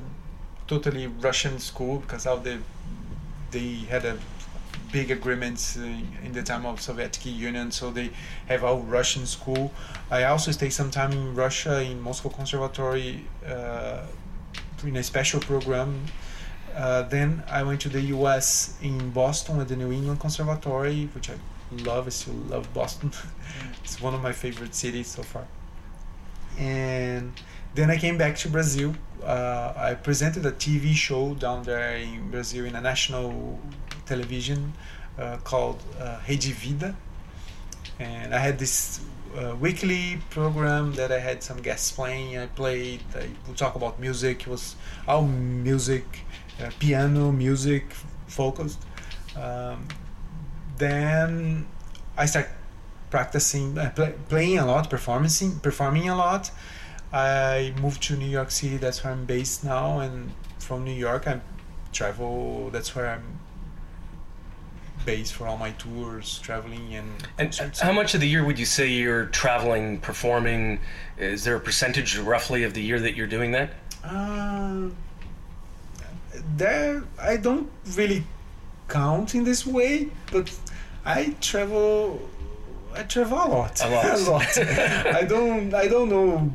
totally 0.70 1.08
Russian 1.08 1.60
school 1.60 1.98
because 1.98 2.26
of 2.28 2.44
the 2.44 2.60
they 3.52 3.70
had 3.90 4.06
a 4.06 4.18
big 4.92 5.12
agreements 5.12 5.78
uh, 5.78 5.82
in 6.24 6.32
the 6.34 6.44
time 6.44 6.66
of 6.66 6.80
Soviet 6.82 7.26
Union, 7.26 7.72
so 7.72 7.92
they 7.92 8.10
have 8.48 8.64
a 8.64 8.76
Russian 8.76 9.26
school. 9.26 9.72
I 10.10 10.24
also 10.26 10.52
stayed 10.52 10.74
some 10.74 10.92
time 10.92 11.12
in 11.12 11.36
Russia 11.36 11.82
in 11.82 12.00
Moscow 12.02 12.30
Conservatory 12.30 13.26
uh, 13.46 14.06
in 14.84 14.96
a 14.96 15.04
special 15.04 15.40
program. 15.40 16.06
Uh, 16.76 17.02
then 17.04 17.44
I 17.50 17.64
went 17.64 17.82
to 17.82 17.90
the 17.90 18.02
U.S. 18.18 18.78
in 18.82 19.10
Boston 19.12 19.60
at 19.60 19.68
the 19.68 19.76
New 19.76 19.92
England 19.92 20.20
Conservatory, 20.20 21.10
which 21.14 21.30
I 21.30 21.36
love. 21.84 22.08
I 22.08 22.10
still 22.10 22.36
love 22.48 22.72
Boston. 22.74 23.12
it's 23.84 24.00
one 24.00 24.14
of 24.14 24.22
my 24.22 24.32
favorite 24.32 24.76
cities 24.76 25.08
so 25.08 25.24
far. 25.24 25.46
And 26.58 27.34
then 27.76 27.90
I 27.90 27.98
came 27.98 28.18
back 28.18 28.36
to 28.38 28.50
Brazil. 28.50 28.96
Uh, 29.24 29.74
I 29.76 29.94
presented 29.96 30.46
a 30.46 30.52
TV 30.52 30.94
show 30.94 31.36
down 31.36 31.64
there 31.64 31.98
in 31.98 32.32
Brazil 32.32 32.66
in 32.66 32.76
a 32.76 32.82
national 32.82 33.60
television 34.06 34.74
uh, 35.18 35.38
called 35.44 35.82
uh, 36.00 36.18
Rede 36.28 36.54
Vida. 36.56 36.96
And 38.00 38.34
I 38.34 38.40
had 38.40 38.58
this 38.58 39.02
uh, 39.38 39.56
weekly 39.60 40.20
program 40.30 40.94
that 40.94 41.12
I 41.12 41.20
had 41.20 41.44
some 41.44 41.62
guests 41.62 41.92
playing. 41.92 42.38
I 42.38 42.48
played, 42.48 43.02
I 43.16 43.30
would 43.48 43.58
talk 43.58 43.76
about 43.76 44.00
music. 44.00 44.42
It 44.42 44.48
was 44.48 44.76
all 45.08 45.28
music, 45.28 46.06
uh, 46.62 46.70
piano, 46.80 47.32
music 47.32 47.92
focused. 48.28 48.82
Um, 49.36 49.88
then 50.78 51.68
I 52.18 52.26
started 52.26 52.52
practicing, 53.10 53.78
uh, 53.78 53.92
play, 53.96 54.14
playing 54.30 54.60
a 54.60 54.66
lot, 54.66 54.90
performing, 54.90 55.60
performing 55.62 56.10
a 56.10 56.16
lot. 56.16 56.52
I 57.12 57.74
moved 57.82 58.04
to 58.04 58.16
New 58.16 58.28
York 58.28 58.52
City. 58.52 58.78
That's 58.78 59.04
where 59.04 59.14
I'm 59.14 59.26
based 59.26 59.64
now, 59.64 60.00
and 60.00 60.32
from 60.60 60.84
New 60.84 60.94
York 60.94 61.28
I 61.28 61.42
travel. 61.92 62.70
That's 62.72 62.96
where 62.96 63.10
I'm 63.10 63.40
based 65.06 65.34
for 65.34 65.48
all 65.48 65.58
my 65.58 65.72
tours, 65.72 66.40
traveling 66.40 66.94
and. 66.94 67.10
And 67.40 67.48
concerts. 67.48 67.80
how 67.80 67.92
much 67.92 68.14
of 68.14 68.22
the 68.22 68.28
year 68.28 68.46
would 68.46 68.60
you 68.60 68.66
say 68.66 68.88
you're 68.88 69.26
traveling, 69.28 70.00
performing? 70.00 70.80
Is 71.18 71.44
there 71.44 71.56
a 71.56 71.60
percentage 71.60 72.18
roughly 72.18 72.64
of 72.64 72.74
the 72.76 72.82
year 72.82 73.00
that 73.00 73.16
you're 73.16 73.28
doing 73.28 73.52
that? 73.52 73.72
Uh, 74.04 74.90
there, 76.56 77.04
I 77.20 77.38
don't 77.38 77.72
really 77.96 78.24
count 78.88 79.34
in 79.34 79.44
this 79.44 79.66
way, 79.66 80.10
but 80.32 80.56
I 81.06 81.36
travel. 81.42 82.30
I 82.94 83.04
travel 83.04 83.38
a 83.38 83.48
lot. 83.48 83.84
A 83.84 83.90
lot. 83.90 84.22
lot. 84.28 84.58
I 84.60 85.24
don't. 85.24 85.74
I 85.74 85.88
don't 85.88 86.10
know 86.10 86.54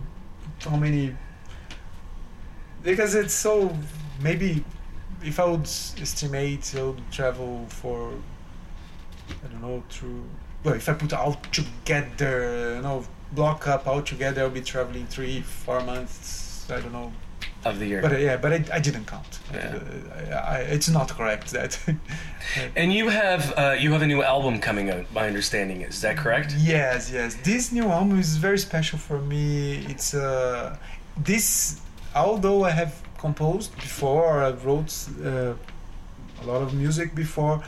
how 0.61 0.77
many. 0.77 1.17
Because 2.83 3.15
it's 3.15 3.35
so. 3.35 3.77
Maybe, 4.21 4.65
if 5.23 5.41
I 5.41 5.45
would 5.45 5.63
estimate, 5.63 6.75
I 6.77 6.83
would 6.83 7.11
travel 7.11 7.67
for. 7.69 8.13
I 9.43 9.49
don't 9.49 9.63
know 9.63 9.83
through. 9.89 10.25
Well, 10.63 10.75
if 10.75 10.89
I 10.89 10.95
put 10.95 11.13
all 11.13 11.35
together, 11.53 12.77
you 12.77 12.83
know, 12.83 13.05
block 13.33 13.69
up 13.69 13.87
all 13.87 14.03
together, 14.03 14.43
I'll 14.43 14.51
be 14.51 14.63
traveling 14.63 15.07
three, 15.07 15.41
four 15.41 15.81
months. 15.83 16.71
I 16.71 16.81
don't 16.81 16.93
know 16.93 17.13
Of 17.65 17.79
the 17.79 17.87
year. 17.87 18.03
but 18.03 18.13
uh, 18.13 18.17
yeah, 18.17 18.37
but 18.37 18.53
I, 18.53 18.65
I 18.73 18.81
didn't 18.81 19.07
count. 19.07 19.39
Yeah. 19.53 19.79
I, 20.31 20.57
I, 20.57 20.59
it's 20.77 20.89
not 20.89 21.09
correct 21.09 21.51
that. 21.53 21.79
and 22.77 22.93
you 22.93 23.09
have 23.09 23.55
uh, 23.57 23.77
you 23.79 23.93
have 23.93 24.03
a 24.03 24.07
new 24.07 24.23
album 24.23 24.61
coming 24.61 24.91
out. 24.91 25.05
My 25.13 25.27
understanding 25.27 25.81
is, 25.83 25.95
is 25.95 26.01
that 26.03 26.17
correct? 26.17 26.55
yes, 26.59 27.11
yes. 27.11 27.37
This 27.43 27.73
new 27.73 27.85
album 27.85 28.19
is 28.19 28.37
very 28.37 28.59
special 28.59 28.99
for 28.99 29.19
me. 29.21 29.85
It's 29.89 30.15
uh, 30.15 30.77
this. 31.17 31.81
Although 32.15 32.65
I 32.65 32.71
have 32.71 32.95
composed 33.19 33.75
before, 33.77 34.45
I 34.45 34.51
wrote 34.51 34.93
uh, 35.25 35.55
a 36.43 36.45
lot 36.47 36.63
of 36.63 36.75
music 36.75 37.15
before. 37.15 37.63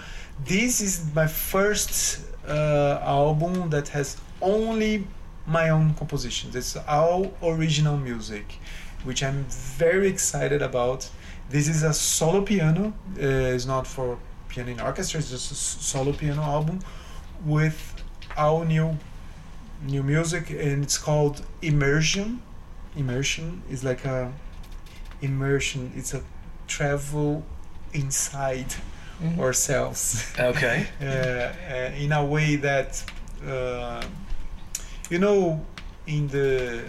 This 0.44 0.80
is 0.80 0.92
my 1.14 1.26
first 1.26 2.20
uh, 2.46 3.00
album 3.02 3.70
that 3.70 3.88
has 3.88 4.16
only 4.40 5.06
my 5.46 5.70
own 5.70 5.94
compositions. 5.94 6.54
It's 6.54 6.76
all 6.88 7.32
original 7.42 7.96
music, 7.96 8.58
which 9.06 9.22
I'm 9.22 9.44
very 9.78 10.08
excited 10.08 10.62
about. 10.62 11.08
This 11.48 11.68
is 11.68 11.82
a 11.82 11.92
solo 11.94 12.42
piano. 12.42 12.92
Uh, 13.16 13.54
it's 13.54 13.66
not 13.66 13.86
for 13.86 14.18
piano 14.48 14.70
in 14.72 14.80
orchestra. 14.80 15.20
It's 15.20 15.30
just 15.30 15.52
a 15.52 15.54
solo 15.54 16.12
piano 16.12 16.42
album 16.42 16.80
with 17.44 17.94
all 18.36 18.64
new 18.64 18.98
new 19.82 20.02
music, 20.02 20.50
and 20.50 20.82
it's 20.84 20.98
called 20.98 21.42
Immersion. 21.62 22.42
Immersion 22.96 23.62
is 23.70 23.84
like 23.84 24.04
a 24.04 24.32
immersion. 25.22 25.92
It's 25.96 26.14
a 26.14 26.22
travel 26.66 27.44
inside 27.92 28.74
ourselves 29.38 30.30
Okay. 30.38 30.86
uh, 31.00 31.04
uh, 31.06 31.90
in 31.96 32.12
a 32.12 32.22
way 32.24 32.56
that 32.56 33.02
uh, 33.48 34.02
you 35.08 35.18
know 35.18 35.64
in 36.06 36.28
the 36.28 36.82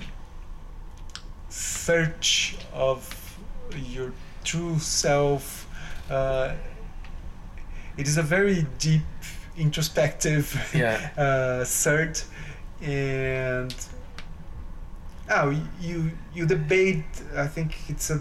search 1.57 2.55
of 2.73 3.37
your 3.75 4.13
true 4.43 4.77
self 4.79 5.67
uh, 6.09 6.53
it 7.97 8.07
is 8.07 8.17
a 8.17 8.23
very 8.23 8.65
deep 8.79 9.01
introspective 9.57 10.45
Yeah. 10.73 11.09
uh, 11.17 11.63
search 11.65 12.23
and 12.81 13.73
oh 15.29 15.49
you 15.81 16.11
you 16.33 16.45
debate 16.45 17.05
i 17.35 17.47
think 17.47 17.75
it's 17.89 18.09
a 18.11 18.19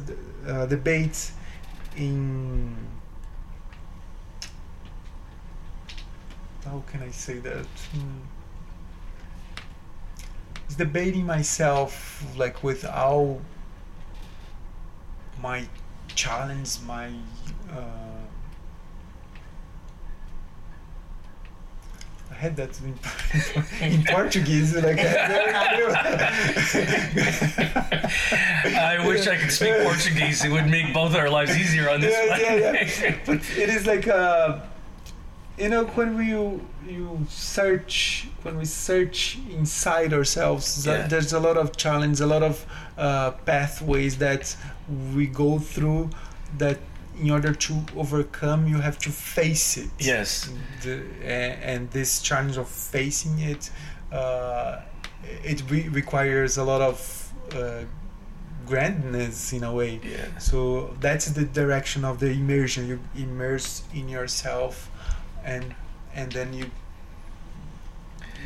uh, 0.48 0.66
debate 0.66 1.30
in 1.96 2.74
how 6.64 6.82
can 6.90 7.00
I 7.02 7.10
say 7.10 7.38
that? 7.38 7.66
Hmm. 7.92 8.35
It's 10.66 10.74
debating 10.74 11.24
myself 11.24 12.24
like 12.36 12.62
with 12.62 12.84
all 12.84 13.40
my 15.40 15.66
challenge, 16.14 16.78
my 16.86 17.08
uh, 17.70 18.16
I 22.30 22.34
had 22.34 22.56
that 22.56 22.78
in, 22.80 22.98
in 23.92 24.04
Portuguese, 24.04 24.74
like 24.76 24.98
I 28.76 29.06
wish 29.06 29.26
I 29.26 29.36
could 29.36 29.50
speak 29.52 29.72
Portuguese. 29.82 30.44
It 30.44 30.50
would 30.50 30.66
make 30.66 30.92
both 30.92 31.14
our 31.14 31.30
lives 31.30 31.56
easier 31.56 31.88
on 31.88 32.00
this 32.00 32.12
yeah, 32.12 32.28
one. 32.28 32.40
yeah, 32.40 33.08
yeah. 33.08 33.16
But 33.24 33.36
it 33.56 33.70
is 33.70 33.86
like 33.86 34.06
uh, 34.06 34.60
you 35.58 35.68
know 35.68 35.84
when 35.96 36.16
we 36.18 36.26
you, 36.26 36.60
you 36.86 37.26
search 37.30 38.28
when 38.42 38.58
we 38.58 38.64
search 38.64 39.38
inside 39.50 40.12
ourselves 40.12 40.86
Yeah. 40.86 41.06
there's 41.08 41.32
a 41.32 41.40
lot 41.40 41.56
of 41.56 41.76
challenge 41.76 42.20
a 42.20 42.26
lot 42.26 42.42
of 42.42 42.66
uh, 42.98 43.30
pathways 43.46 44.18
that 44.18 44.54
we 45.14 45.26
go 45.26 45.58
through 45.58 46.10
that 46.58 46.78
in 47.18 47.30
order 47.30 47.52
to 47.54 47.72
overcome 47.96 48.68
you 48.68 48.78
have 48.80 48.98
to 48.98 49.10
face 49.10 49.76
it 49.78 49.88
Yes. 49.98 50.50
the, 50.82 51.02
a- 51.22 51.58
and 51.72 51.90
this 51.90 52.20
challenge 52.20 52.56
of 52.58 52.68
facing 52.68 53.38
it 53.38 53.70
uh, 54.12 54.80
it 55.42 55.62
re- 55.70 55.88
requires 55.88 56.58
a 56.58 56.64
lot 56.64 56.82
of 56.82 57.32
uh, 57.54 57.84
grandness 58.66 59.52
in 59.52 59.64
a 59.64 59.72
way 59.72 60.00
Yeah. 60.02 60.38
so 60.38 60.94
that's 61.00 61.26
the 61.30 61.44
direction 61.44 62.04
of 62.04 62.18
the 62.18 62.30
immersion 62.30 62.88
you 62.88 62.98
immerse 63.16 63.82
in 63.94 64.08
yourself 64.08 64.90
and 65.46 65.74
and 66.14 66.32
then 66.32 66.52
you 66.52 66.66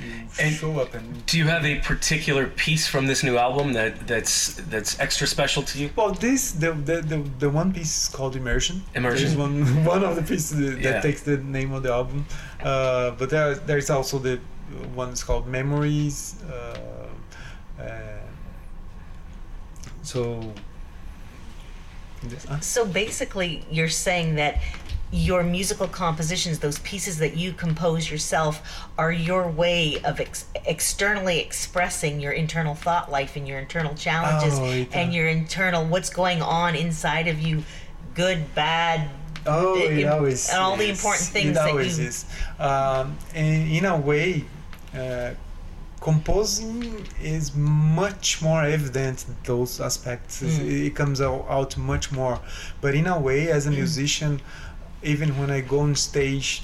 you 0.00 0.12
And- 0.38 0.54
show 0.54 0.72
up 0.80 0.94
and 0.94 1.06
Do 1.26 1.36
you 1.36 1.46
have 1.54 1.64
a 1.64 1.76
particular 1.92 2.46
piece 2.46 2.86
from 2.92 3.06
this 3.06 3.22
new 3.22 3.36
album 3.36 3.66
that 3.74 3.92
that's 4.06 4.54
that's 4.72 4.92
extra 5.06 5.26
special 5.26 5.62
to 5.70 5.74
you? 5.80 5.90
well 5.96 6.12
this 6.26 6.42
the 6.52 6.70
the, 6.88 6.96
the, 7.12 7.18
the 7.42 7.50
one 7.50 7.72
piece 7.72 7.94
is 8.04 8.08
called 8.16 8.34
immersion 8.36 8.76
Immersion. 8.94 9.24
There's 9.26 9.36
one 9.46 9.84
one 9.94 10.02
of 10.08 10.14
the 10.16 10.22
pieces 10.22 10.50
that 10.60 10.80
Yeah. 10.80 11.00
takes 11.06 11.22
the 11.30 11.36
name 11.58 11.70
of 11.76 11.82
the 11.82 11.92
album 12.00 12.24
uh, 12.62 13.10
but 13.18 13.28
there 13.30 13.54
there's 13.68 13.90
also 13.90 14.18
the 14.18 14.36
one 15.00 15.08
that's 15.10 15.24
called 15.24 15.46
memories 15.60 16.16
uh, 16.48 17.82
uh, 17.82 18.22
so 20.02 20.20
uh, 22.48 22.60
So 22.60 22.84
basically, 22.84 23.64
you're 23.70 23.88
saying 24.06 24.34
that 24.36 24.54
your 25.12 25.42
musical 25.42 25.88
compositions, 25.88 26.60
those 26.60 26.78
pieces 26.80 27.18
that 27.18 27.36
you 27.36 27.52
compose 27.52 28.08
yourself, 28.10 28.88
are 28.96 29.10
your 29.10 29.48
way 29.48 30.00
of 30.04 30.20
ex- 30.20 30.44
externally 30.66 31.40
expressing 31.40 32.20
your 32.20 32.32
internal 32.32 32.74
thought 32.76 33.10
life 33.10 33.34
and 33.34 33.48
your 33.48 33.58
internal 33.58 33.94
challenges 33.94 34.58
Oh, 34.58 34.64
and 34.92 35.12
your 35.12 35.26
internal 35.26 35.84
what's 35.84 36.10
going 36.10 36.40
on 36.42 36.76
inside 36.76 37.26
of 37.26 37.40
you, 37.40 37.64
good, 38.14 38.54
bad, 38.54 39.10
Oh, 39.46 39.74
It- 39.78 40.04
always 40.06 40.48
and 40.50 40.58
all 40.58 40.76
the 40.76 40.90
important 40.90 41.24
things 41.28 41.50
It 41.50 41.54
that 41.54 41.70
always 41.70 41.98
you- 41.98 42.06
is. 42.08 42.24
Um, 42.58 43.16
and 43.34 43.72
in 43.72 43.86
a 43.86 43.96
way, 43.96 44.44
uh, 44.94 45.30
composing 46.00 47.06
is 47.22 47.54
much 47.54 48.42
more 48.42 48.62
evident. 48.64 49.24
Those 49.44 49.80
aspects 49.80 50.42
Mm. 50.42 50.86
it 50.86 50.94
comes 50.94 51.20
out, 51.22 51.46
out 51.48 51.76
much 51.78 52.12
more. 52.12 52.40
But 52.82 52.94
in 52.94 53.06
a 53.06 53.18
way, 53.18 53.48
as 53.50 53.66
a 53.66 53.70
musician, 53.70 54.40
even 55.02 55.38
when 55.38 55.50
I 55.50 55.60
go 55.60 55.80
on 55.80 55.94
stage, 55.94 56.62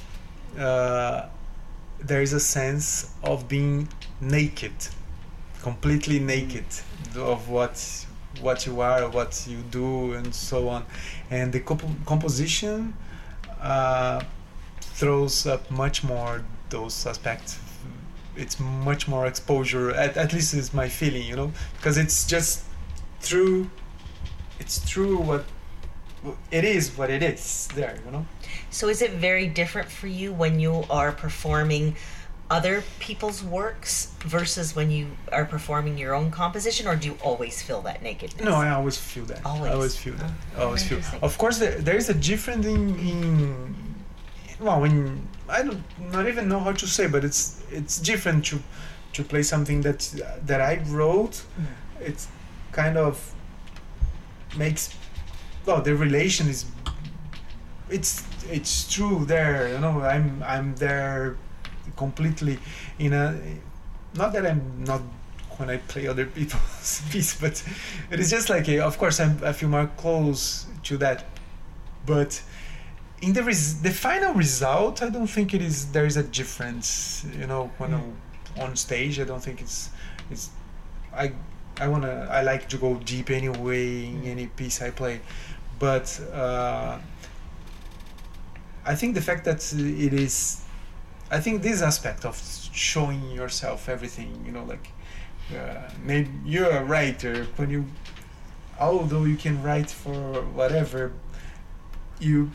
uh, 0.58 1.26
there 2.00 2.22
is 2.22 2.32
a 2.32 2.40
sense 2.40 3.14
of 3.22 3.48
being 3.48 3.88
naked, 4.20 4.74
completely 5.62 6.18
naked 6.18 6.66
of 7.16 7.48
what 7.48 8.06
what 8.40 8.66
you 8.66 8.80
are, 8.82 9.08
what 9.08 9.46
you 9.48 9.58
do, 9.70 10.12
and 10.12 10.34
so 10.34 10.68
on. 10.68 10.84
And 11.30 11.52
the 11.52 11.60
comp- 11.60 12.04
composition 12.04 12.94
uh, 13.60 14.22
throws 14.80 15.46
up 15.46 15.70
much 15.70 16.04
more 16.04 16.44
those 16.68 17.06
aspects. 17.06 17.58
It's 18.36 18.60
much 18.60 19.08
more 19.08 19.26
exposure. 19.26 19.90
At, 19.92 20.18
at 20.18 20.34
least 20.34 20.52
is 20.52 20.74
my 20.74 20.88
feeling, 20.88 21.22
you 21.22 21.36
know, 21.36 21.52
because 21.76 21.96
it's 21.96 22.26
just 22.26 22.64
true. 23.22 23.70
It's 24.60 24.86
true 24.88 25.16
what 25.16 25.44
it 26.50 26.64
is. 26.64 26.96
What 26.96 27.10
it 27.10 27.22
is 27.22 27.68
there, 27.74 27.98
you 28.04 28.10
know. 28.10 28.26
So 28.70 28.88
is 28.88 29.02
it 29.02 29.12
very 29.12 29.46
different 29.46 29.90
for 29.90 30.06
you 30.06 30.32
when 30.32 30.60
you 30.60 30.84
are 30.90 31.12
performing 31.12 31.96
other 32.48 32.84
people's 33.00 33.42
works 33.42 34.12
versus 34.20 34.76
when 34.76 34.90
you 34.90 35.08
are 35.32 35.44
performing 35.44 35.98
your 35.98 36.14
own 36.14 36.30
composition, 36.30 36.86
or 36.86 36.94
do 36.94 37.08
you 37.08 37.18
always 37.22 37.60
feel 37.62 37.82
that 37.82 38.02
nakedness? 38.02 38.44
No, 38.44 38.54
I 38.54 38.70
always 38.70 38.96
feel 38.96 39.24
that. 39.26 39.44
Always? 39.44 39.70
I 39.70 39.74
always 39.74 39.96
feel 39.96 40.14
that. 40.14 40.30
Oh, 40.56 40.60
I 40.60 40.64
always 40.64 40.86
feel. 40.86 41.00
Of 41.22 41.36
course, 41.38 41.58
there, 41.58 41.78
there 41.78 41.96
is 41.96 42.08
a 42.08 42.14
difference 42.14 42.66
in, 42.66 42.98
in 42.98 43.74
well, 44.60 44.84
in 44.84 45.26
I 45.48 45.62
don't 45.62 45.82
not 46.12 46.28
even 46.28 46.48
know 46.48 46.60
how 46.60 46.72
to 46.72 46.86
say, 46.86 47.06
but 47.06 47.24
it's 47.24 47.62
it's 47.70 47.98
different 47.98 48.44
to 48.46 48.60
to 49.14 49.24
play 49.24 49.42
something 49.42 49.82
that 49.82 50.00
that 50.46 50.60
I 50.60 50.82
wrote. 50.86 51.42
Mm. 51.58 51.66
It's 52.00 52.28
kind 52.72 52.96
of 52.96 53.34
makes 54.56 54.94
well 55.66 55.82
the 55.82 55.94
relation 55.94 56.48
is 56.48 56.64
it's 57.90 58.24
it's 58.50 58.92
true 58.92 59.24
there 59.24 59.68
you 59.68 59.78
know 59.78 60.00
i'm 60.00 60.42
i'm 60.44 60.74
there 60.76 61.36
completely 61.96 62.58
in 62.98 63.12
a 63.12 63.38
not 64.14 64.32
that 64.32 64.46
i'm 64.46 64.84
not 64.84 65.00
when 65.56 65.70
i 65.70 65.76
play 65.76 66.06
other 66.06 66.26
people's 66.26 67.02
piece 67.10 67.38
but 67.40 67.62
it 68.10 68.20
is 68.20 68.30
just 68.30 68.48
like 68.50 68.68
a, 68.68 68.80
of 68.80 68.98
course 68.98 69.20
I'm, 69.20 69.38
i 69.44 69.52
feel 69.52 69.68
more 69.68 69.90
close 69.96 70.66
to 70.84 70.96
that 70.98 71.24
but 72.04 72.40
in 73.22 73.32
the 73.32 73.42
res- 73.42 73.80
the 73.82 73.90
final 73.90 74.34
result 74.34 75.02
i 75.02 75.08
don't 75.08 75.26
think 75.26 75.54
it 75.54 75.62
is 75.62 75.90
there 75.92 76.06
is 76.06 76.16
a 76.16 76.22
difference 76.22 77.24
you 77.38 77.46
know 77.46 77.70
when 77.78 77.90
mm. 77.90 77.94
i'm 77.94 78.16
on 78.62 78.76
stage 78.76 79.18
i 79.18 79.24
don't 79.24 79.42
think 79.42 79.60
it's 79.60 79.90
it's 80.30 80.50
i 81.14 81.32
i 81.80 81.88
want 81.88 82.02
to 82.02 82.28
i 82.30 82.42
like 82.42 82.68
to 82.68 82.76
go 82.76 82.94
deep 82.96 83.30
anyway 83.30 84.06
in 84.06 84.22
mm. 84.22 84.26
any 84.26 84.46
piece 84.46 84.82
i 84.82 84.90
play 84.90 85.20
but 85.78 86.20
uh, 86.32 86.98
I 88.84 88.94
think 88.94 89.14
the 89.14 89.20
fact 89.20 89.44
that 89.44 89.72
it 89.72 90.12
is, 90.12 90.62
I 91.30 91.40
think 91.40 91.62
this 91.62 91.82
aspect 91.82 92.24
of 92.24 92.40
showing 92.72 93.30
yourself 93.30 93.88
everything, 93.88 94.42
you 94.46 94.52
know, 94.52 94.64
like 94.64 94.88
uh, 95.54 95.90
maybe 96.02 96.30
you're 96.44 96.70
a 96.70 96.84
writer 96.84 97.46
when 97.56 97.70
you, 97.70 97.86
although 98.80 99.24
you 99.24 99.36
can 99.36 99.62
write 99.62 99.90
for 99.90 100.42
whatever, 100.54 101.12
you 102.20 102.50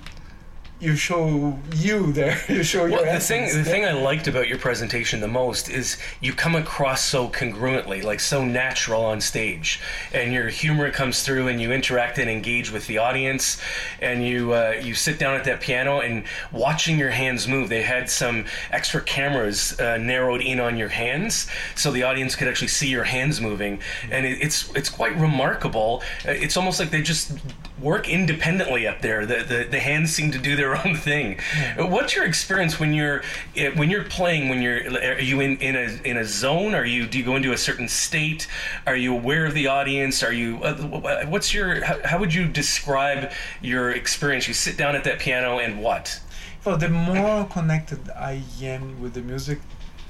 you 0.82 0.96
show 0.96 1.60
you 1.76 2.12
there, 2.12 2.42
you 2.50 2.64
show 2.64 2.90
Well, 2.90 3.06
your 3.06 3.14
the 3.14 3.20
thing, 3.20 3.56
the 3.56 3.64
thing. 3.64 3.86
I 3.86 3.92
liked 3.92 4.28
about 4.28 4.48
your 4.48 4.58
presentation 4.58 5.20
the 5.22 5.28
most 5.28 5.70
is 5.70 5.98
you 6.20 6.34
come 6.34 6.56
across 6.56 7.04
so 7.06 7.30
congruently, 7.30 8.04
like 8.04 8.20
so 8.20 8.44
natural 8.44 9.06
on 9.06 9.22
stage, 9.22 9.80
and 10.12 10.34
your 10.34 10.50
humor 10.50 10.92
comes 10.92 11.22
through, 11.24 11.48
and 11.48 11.62
you 11.62 11.72
interact 11.72 12.18
and 12.18 12.30
engage 12.30 12.72
with 12.72 12.88
the 12.88 12.98
audience, 12.98 13.62
and 14.02 14.26
you 14.26 14.54
uh, 14.54 14.72
you 14.82 14.96
sit 14.96 15.20
down 15.20 15.36
at 15.36 15.44
that 15.46 15.62
piano 15.62 16.00
and 16.02 16.24
watching 16.52 16.98
your 16.98 17.12
hands 17.12 17.48
move. 17.48 17.70
They 17.70 17.84
had 17.84 18.10
some 18.10 18.46
extra 18.72 19.02
cameras 19.02 19.80
uh, 19.80 19.98
narrowed 19.98 20.42
in 20.42 20.60
on 20.60 20.78
your 20.78 20.90
hands, 20.90 21.48
so 21.76 21.92
the 21.92 22.04
audience 22.04 22.36
could 22.36 22.48
actually 22.48 22.70
see 22.70 22.88
your 22.90 23.04
hands 23.04 23.40
moving, 23.40 23.80
and 24.10 24.26
it, 24.26 24.40
it's 24.42 24.70
it's 24.76 24.90
quite 24.90 25.16
remarkable. 25.16 26.02
Uh, 26.28 26.32
It's 26.32 26.58
almost 26.58 26.80
like 26.80 26.90
they 26.90 27.04
just 27.04 27.32
work 27.80 28.08
independently 28.10 28.88
up 28.88 29.02
there. 29.02 29.26
The, 29.26 29.44
the 29.44 29.68
the 29.70 29.80
hands 29.80 30.12
seem 30.14 30.32
to 30.32 30.38
do 30.40 30.56
their 30.56 30.71
own 30.86 30.96
thing. 30.96 31.40
What's 31.78 32.16
your 32.16 32.26
experience 32.26 32.80
when 32.80 32.94
you're 32.94 33.24
eh, 33.56 33.72
when 33.76 33.90
you're 33.90 34.04
playing? 34.04 34.50
When 34.50 34.62
you're 34.62 34.82
are 34.98 35.20
you 35.20 35.42
in, 35.42 35.58
in 35.58 35.76
a 35.76 36.08
in 36.08 36.18
a 36.18 36.26
zone? 36.26 36.76
Are 36.76 36.86
you 36.86 37.08
do 37.08 37.18
you 37.18 37.24
go 37.24 37.36
into 37.36 37.54
a 37.54 37.58
certain 37.58 37.88
state? 37.88 38.48
Are 38.86 38.96
you 38.96 39.14
aware 39.14 39.46
of 39.46 39.54
the 39.54 39.68
audience? 39.68 40.24
Are 40.24 40.34
you 40.34 40.64
uh, 40.64 41.26
what's 41.26 41.54
your 41.54 41.84
how, 41.84 42.00
how 42.06 42.20
would 42.20 42.34
you 42.34 42.48
describe 42.48 43.32
your 43.62 43.92
experience? 43.92 44.48
You 44.48 44.54
sit 44.54 44.78
down 44.78 44.96
at 44.96 45.04
that 45.04 45.20
piano 45.20 45.60
and 45.60 45.82
what? 45.82 46.22
Well, 46.64 46.78
the 46.78 46.90
more 46.90 47.46
connected 47.46 48.10
I 48.12 48.44
am 48.62 49.02
with 49.02 49.16
the 49.16 49.22
music, 49.22 49.60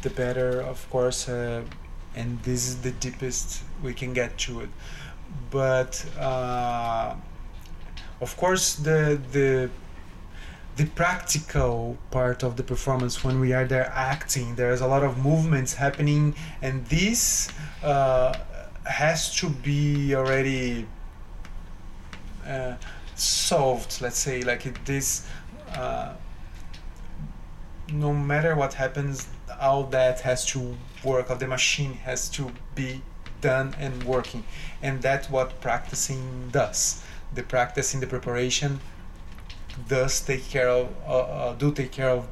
the 0.02 0.10
better, 0.10 0.60
of 0.60 0.90
course, 0.90 1.30
uh, 1.30 1.64
and 2.14 2.44
this 2.44 2.68
is 2.68 2.82
the 2.82 2.92
deepest 2.92 3.64
we 3.82 3.94
can 3.94 4.12
get 4.14 4.38
to 4.40 4.60
it. 4.60 4.70
But 5.50 6.06
uh, 6.20 7.16
of 8.20 8.36
course, 8.38 8.76
the 8.76 9.20
the 9.32 9.70
the 10.78 10.86
practical 10.86 11.98
part 12.12 12.44
of 12.44 12.56
the 12.56 12.64
performance 12.64 13.24
when 13.24 13.40
we 13.40 13.54
are 13.54 13.66
there 13.66 13.92
acting, 13.94 14.56
there's 14.56 14.82
a 14.82 14.88
lot 14.88 15.04
of 15.04 15.18
movements 15.18 15.74
happening, 15.74 16.36
and 16.62 16.86
this 16.86 17.50
uh, 17.84 18.38
has 18.86 19.36
to 19.36 19.50
be 19.50 20.16
already 20.16 20.88
uh, 22.48 22.76
solved. 23.16 24.02
Let's 24.02 24.18
say, 24.18 24.44
like 24.44 24.86
this. 24.86 25.28
Uh, 25.76 26.14
no 27.92 28.14
matter 28.14 28.56
what 28.56 28.74
happens, 28.74 29.28
all 29.60 29.84
that 29.84 30.22
has 30.22 30.46
to 30.46 30.76
work. 31.04 31.30
All 31.30 31.36
the 31.36 31.48
machine 31.48 31.94
has 31.94 32.30
to 32.30 32.52
be 32.76 33.02
done 33.42 33.76
and 33.80 34.04
working, 34.04 34.44
and 34.82 35.02
that's 35.02 35.30
what 35.30 35.60
practicing 35.62 36.50
does. 36.52 37.04
The 37.34 37.44
practicing, 37.44 38.00
the 38.00 38.08
preparation, 38.08 38.80
does 39.88 40.22
take 40.22 40.48
care 40.50 40.70
of, 40.70 40.90
uh, 41.08 41.12
uh, 41.20 41.54
do 41.56 41.72
take 41.72 41.92
care 41.92 42.10
of 42.10 42.28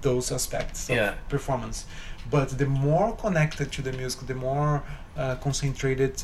those 0.00 0.32
aspects 0.32 0.88
of 0.90 0.96
Yeah. 0.96 1.14
performance. 1.28 1.84
But 2.30 2.58
the 2.58 2.66
more 2.66 3.16
connected 3.16 3.70
to 3.72 3.82
the 3.82 3.92
music, 3.92 4.26
the 4.26 4.34
more 4.34 4.82
uh, 5.16 5.36
concentrated, 5.36 6.22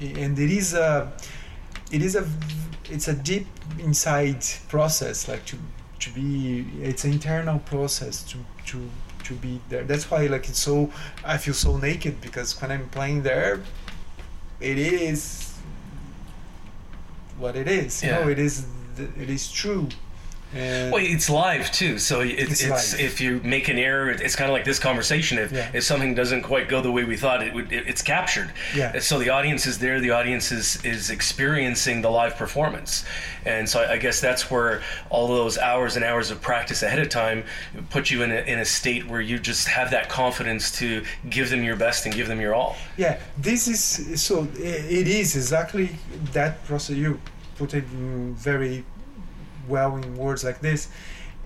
and 0.00 0.38
it 0.38 0.50
is 0.50 0.74
a, 0.74 1.12
it 1.90 2.02
is 2.02 2.14
a, 2.16 2.24
it's 2.90 3.08
a 3.08 3.14
deep 3.14 3.46
inside 3.78 4.44
process. 4.68 5.26
Like 5.28 5.44
to 5.46 5.56
to 6.00 6.10
be, 6.10 6.66
it's 6.82 7.04
an 7.04 7.12
internal 7.12 7.58
process 7.60 8.22
to 8.24 8.38
to 8.66 8.78
to 9.24 9.34
be 9.34 9.60
there. 9.70 9.84
That's 9.84 10.10
why 10.10 10.26
like 10.26 10.48
it's 10.48 10.58
so. 10.60 10.90
I 11.24 11.38
feel 11.38 11.54
so 11.54 11.78
naked 11.78 12.20
because 12.20 12.60
when 12.60 12.70
I'm 12.70 12.88
playing 12.90 13.22
there, 13.22 13.60
it 14.60 14.78
is 14.78 15.54
what 17.38 17.56
it 17.56 17.68
is. 17.68 18.02
You 18.02 18.10
know, 18.10 18.20
Yeah. 18.26 18.32
it 18.32 18.38
is 18.38 18.66
it 18.98 19.30
is 19.30 19.50
true. 19.50 19.88
And 20.54 20.92
Well, 20.92 21.04
it's 21.04 21.28
live 21.28 21.72
too, 21.72 21.98
so 21.98 22.20
it, 22.20 22.28
It's 22.38 22.62
it's, 22.62 22.94
if 22.94 23.20
you 23.20 23.40
make 23.42 23.66
an 23.66 23.78
error, 23.78 24.10
it's 24.10 24.36
kind 24.36 24.48
of 24.48 24.54
like 24.54 24.64
this 24.64 24.78
conversation. 24.78 25.38
If 25.38 25.50
Yeah. 25.50 25.68
if 25.74 25.82
something 25.82 26.14
doesn't 26.14 26.42
quite 26.42 26.68
go 26.68 26.80
the 26.80 26.90
way 26.92 27.02
we 27.02 27.16
thought, 27.16 27.42
it 27.42 27.52
would 27.52 27.72
it, 27.72 27.88
it's 27.88 28.00
captured. 28.00 28.52
Yeah. 28.74 28.96
So 29.00 29.18
the 29.18 29.28
audience 29.30 29.66
is 29.66 29.78
there. 29.80 29.98
The 30.00 30.12
audience 30.12 30.52
is 30.52 30.78
is 30.84 31.10
experiencing 31.10 32.00
the 32.00 32.10
live 32.10 32.36
performance, 32.36 33.04
and 33.44 33.68
so 33.68 33.80
I, 33.82 33.94
I 33.94 33.98
guess 33.98 34.20
that's 34.20 34.48
where 34.48 34.82
all 35.10 35.24
of 35.32 35.36
those 35.36 35.58
hours 35.58 35.96
and 35.96 36.04
hours 36.04 36.30
of 36.30 36.40
practice 36.40 36.80
ahead 36.84 37.00
of 37.00 37.08
time 37.08 37.42
put 37.90 38.08
you 38.12 38.22
in 38.22 38.30
a 38.30 38.40
in 38.52 38.60
a 38.60 38.64
state 38.64 39.04
where 39.08 39.20
you 39.20 39.40
just 39.40 39.66
have 39.66 39.90
that 39.90 40.08
confidence 40.08 40.70
to 40.78 41.02
give 41.28 41.50
them 41.50 41.64
your 41.64 41.76
best 41.76 42.06
and 42.06 42.14
give 42.14 42.28
them 42.28 42.40
your 42.40 42.54
all. 42.54 42.76
yeah, 42.96 43.18
this 43.36 43.66
is 43.66 44.22
so. 44.22 44.46
It 44.56 45.08
is 45.08 45.34
exactly 45.34 45.88
that 46.34 46.64
process. 46.66 46.96
You 46.96 47.20
put 47.58 47.74
it 47.74 47.84
very 47.84 48.84
well 49.68 49.96
in 49.96 50.16
words 50.16 50.44
like 50.44 50.60
this. 50.60 50.88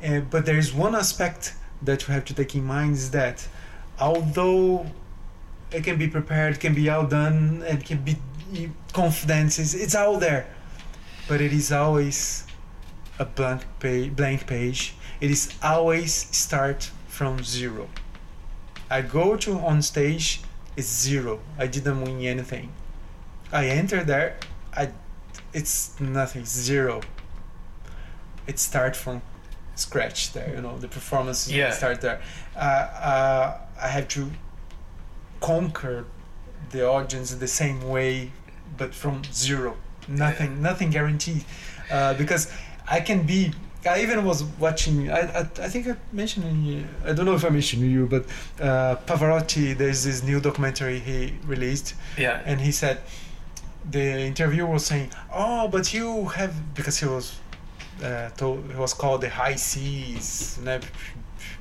Uh, 0.05 0.20
but 0.20 0.46
there 0.46 0.59
is 0.59 0.73
one 0.73 0.94
aspect 0.94 1.55
that 1.83 2.07
you 2.07 2.14
have 2.14 2.25
to 2.27 2.35
take 2.35 2.55
in 2.55 2.64
mind 2.64 2.94
is 2.94 3.11
that 3.11 3.46
although 3.99 4.87
it 5.73 5.85
can 5.85 5.99
be 5.99 6.09
prepared, 6.09 6.61
can 6.61 6.75
be 6.75 6.88
all 6.88 7.07
done, 7.07 7.62
and 7.66 7.85
can 7.85 8.03
be 8.03 8.16
confidence, 8.92 9.59
it's, 9.59 9.75
it's 9.75 9.94
all 9.94 10.18
there. 10.18 10.46
But 11.29 11.40
it 11.40 11.53
is 11.53 11.70
always 11.70 12.44
a 13.18 13.25
blank 13.25 13.62
page, 13.79 14.16
blank 14.16 14.46
page. 14.46 14.94
It 15.20 15.31
is 15.31 15.55
always 15.62 16.12
start 16.12 16.90
from 17.07 17.44
zero. 17.44 17.88
I 18.90 19.03
go 19.03 19.37
to 19.37 19.59
on 19.61 19.83
stage, 19.83 20.40
it's 20.77 20.88
zero. 20.88 21.40
I 21.59 21.66
didn't 21.66 22.03
win 22.03 22.23
anything. 22.23 22.73
I 23.53 23.66
enter 23.66 24.03
there, 24.03 24.38
I, 24.77 24.90
it's 25.53 25.99
nothing, 26.01 26.45
zero. 26.45 27.01
it 28.47 28.59
start 28.59 28.97
from 28.97 29.23
scratch 29.77 30.33
there. 30.33 30.53
You 30.57 30.61
know, 30.63 30.77
the 30.79 30.89
performance 30.89 31.49
Yeah. 31.49 31.71
start 31.73 32.01
there. 32.01 32.21
Uh, 32.57 32.59
uh, 32.59 33.59
I 33.81 33.89
have 33.89 34.09
to 34.09 34.31
conquer 35.41 36.05
the 36.71 36.87
audience 36.89 37.33
the 37.35 37.47
same 37.49 37.89
way, 37.89 38.33
but 38.77 38.95
from 38.95 39.23
zero. 39.33 39.77
Nothing, 40.09 40.61
nothing 40.63 40.91
guaranteed, 40.91 41.45
uh, 41.91 42.15
because 42.15 42.51
I 42.89 43.01
can 43.01 43.23
be. 43.25 43.53
I 43.87 44.03
even 44.03 44.25
was 44.25 44.43
watching. 44.59 45.11
I, 45.11 45.21
I, 45.21 45.41
I 45.41 45.69
think 45.69 45.87
I 45.87 45.97
mentioned. 46.13 46.67
You- 46.67 46.87
I 47.05 47.13
don't 47.13 47.25
know 47.27 47.35
if 47.35 47.45
I 47.45 47.49
mentioned 47.51 47.83
you, 47.83 48.07
but 48.07 48.25
uh, 48.61 48.97
Pavarotti. 49.07 49.77
There's 49.77 50.03
this 50.05 50.23
new 50.23 50.41
documentary 50.41 50.99
he 50.99 51.35
released, 51.47 51.95
Yeah. 52.19 52.43
and 52.45 52.61
he 52.61 52.73
said 52.73 52.99
the 53.88 54.21
interviewer 54.21 54.66
was 54.66 54.85
saying, 54.87 55.11
"Oh, 55.33 55.69
but 55.69 55.93
you 55.95 56.27
have 56.29 56.75
because 56.75 56.99
he 56.99 57.07
was 57.07 57.38
uh, 58.03 58.31
told 58.31 58.71
he 58.71 58.77
was 58.77 58.95
called 58.95 59.21
the 59.21 59.31
high 59.31 59.57
Cs, 59.57 60.59
know, 60.59 60.81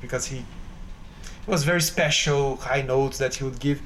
because 0.02 0.26
he 0.28 0.38
it 0.38 1.48
was 1.48 1.64
very 1.64 1.82
special 1.82 2.58
high 2.58 2.82
notes 2.82 3.18
that 3.18 3.36
he 3.36 3.44
would 3.44 3.60
give." 3.60 3.82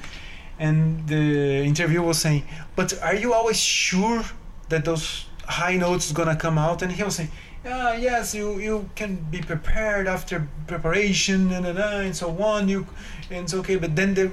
And 0.59 1.07
the 1.07 1.63
interviewer 1.63 2.05
was 2.05 2.19
saying, 2.19 2.43
"But 2.75 2.99
are 3.01 3.15
you 3.15 3.33
always 3.33 3.59
sure 3.59 4.23
that 4.69 4.85
those 4.85 5.25
high 5.45 5.77
notes 5.77 6.11
gonna 6.11 6.35
come 6.35 6.57
out?" 6.57 6.81
And 6.81 6.91
he 6.91 7.03
was 7.03 7.15
saying. 7.15 7.31
Yeah, 7.65 7.95
yes, 7.95 8.35
you, 8.35 8.59
you 8.59 8.89
can 8.93 9.15
be 9.31 9.39
prepared 9.39 10.05
after 10.05 10.49
preparation 10.67 11.49
and, 11.53 11.65
and, 11.65 11.79
and 11.79 12.13
so 12.13 12.37
on. 12.43 12.67
You 12.67 12.85
and 13.31 13.45
it's 13.45 13.53
okay, 13.53 13.77
but 13.77 13.95
then 13.95 14.13
the 14.13 14.31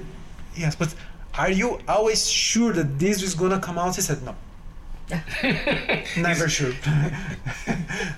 yes, 0.53 0.75
but 0.75 0.93
are 1.37 1.49
you 1.51 1.79
always 1.87 2.29
sure 2.29 2.73
that 2.73 2.99
this 2.99 3.21
is 3.23 3.33
gonna 3.35 3.59
come 3.59 3.77
out? 3.77 3.95
He 3.95 4.01
said 4.01 4.21
no. 4.23 4.35
Never 6.17 6.47
sure. 6.47 6.73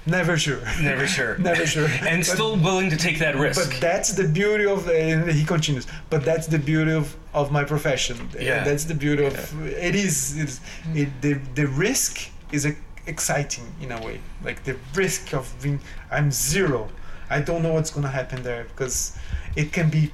Never 0.06 0.38
sure. 0.38 0.60
Never 0.82 1.08
sure. 1.16 1.38
Never 1.38 1.66
sure. 1.66 1.88
And 2.08 2.20
But- 2.20 2.26
still 2.26 2.56
willing 2.58 2.90
to 2.92 2.98
take 2.98 3.20
that 3.20 3.36
risk. 3.36 3.70
But 3.72 3.82
that's 3.82 4.14
the 4.14 4.28
beauty 4.28 4.66
of, 4.66 4.88
and 4.90 5.30
he 5.32 5.44
continues. 5.44 5.88
But 6.10 6.24
that's 6.26 6.48
the 6.48 6.60
beauty 6.60 6.92
of, 6.92 7.16
of 7.34 7.52
my 7.52 7.64
profession. 7.64 8.30
Yeah. 8.40 8.64
That's 8.64 8.86
the 8.86 8.94
beauty 8.96 9.26
of 9.26 9.34
it 9.68 9.96
is. 9.96 10.38
It's, 10.38 10.60
it, 10.94 11.10
the 11.22 11.34
the 11.56 11.68
risk 11.68 12.30
is 12.52 12.66
e- 12.68 12.78
exciting 13.08 13.66
in 13.82 13.92
a 13.92 14.00
way. 14.06 14.20
Like 14.44 14.64
the 14.64 14.76
risk 14.96 15.34
of 15.34 15.52
being, 15.62 15.80
I'm 16.12 16.32
zero. 16.32 16.90
I 17.30 17.42
don't 17.42 17.64
know 17.64 17.74
what's 17.74 17.90
gonna 17.90 18.10
happen 18.22 18.44
there 18.44 18.66
because 18.66 19.18
it 19.56 19.72
can 19.74 19.90
be 19.90 20.12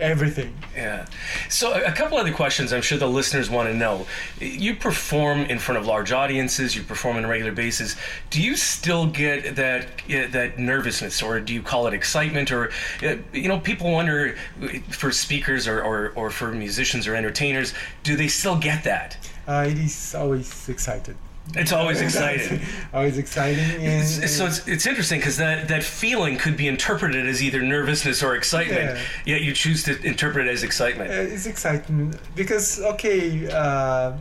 everything. 0.00 0.56
Yeah. 0.74 1.06
So 1.48 1.72
a 1.72 1.92
couple 1.92 2.18
other 2.18 2.32
questions 2.32 2.72
I'm 2.72 2.82
sure 2.82 2.98
the 2.98 3.06
listeners 3.06 3.50
want 3.50 3.68
to 3.68 3.74
know. 3.74 4.06
You 4.40 4.74
perform 4.74 5.40
in 5.40 5.58
front 5.58 5.78
of 5.78 5.86
large 5.86 6.12
audiences. 6.12 6.74
You 6.74 6.82
perform 6.82 7.16
on 7.16 7.24
a 7.24 7.28
regular 7.28 7.52
basis. 7.52 7.96
Do 8.30 8.42
you 8.42 8.56
still 8.56 9.06
get 9.06 9.56
that 9.56 9.84
uh, 9.84 10.28
that 10.30 10.58
nervousness, 10.58 11.22
or 11.22 11.40
do 11.40 11.52
you 11.52 11.62
call 11.62 11.86
it 11.86 11.94
excitement? 11.94 12.50
Or 12.50 12.70
uh, 13.02 13.16
you 13.32 13.48
know, 13.48 13.58
people 13.58 13.90
wonder 13.92 14.36
uh, 14.62 14.68
for 14.90 15.12
speakers 15.12 15.68
or, 15.68 15.82
or, 15.82 16.12
or 16.16 16.30
for 16.30 16.52
musicians 16.52 17.06
or 17.06 17.14
entertainers, 17.14 17.74
do 18.02 18.16
they 18.16 18.28
still 18.28 18.56
get 18.56 18.84
that? 18.84 19.16
Uh, 19.46 19.66
it 19.68 19.78
is 19.78 20.14
always 20.14 20.68
excited. 20.68 21.16
It's 21.56 21.72
always 21.72 22.00
exciting. 22.08 22.60
always 22.92 23.18
exciting. 23.18 23.64
And, 23.64 23.82
It's- 24.04 24.36
So 24.36 24.46
it's, 24.46 24.66
it's 24.68 24.86
interesting 24.86 25.18
because 25.20 25.36
that, 25.38 25.68
that 25.68 25.82
feeling 25.82 26.36
could 26.38 26.56
be 26.56 26.68
interpreted 26.68 27.26
as 27.26 27.42
either 27.42 27.60
nervousness 27.62 28.22
or 28.22 28.34
excitement, 28.36 28.96
Yeah. 29.26 29.34
yet 29.34 29.40
you 29.42 29.52
choose 29.52 29.82
to 29.84 30.00
interpret 30.06 30.46
it 30.46 30.50
as 30.50 30.62
excitement. 30.62 31.10
Uh, 31.10 31.14
it's 31.34 31.46
exciting 31.46 32.14
because 32.34 32.80
okay 32.80 33.48
uh, 33.52 34.12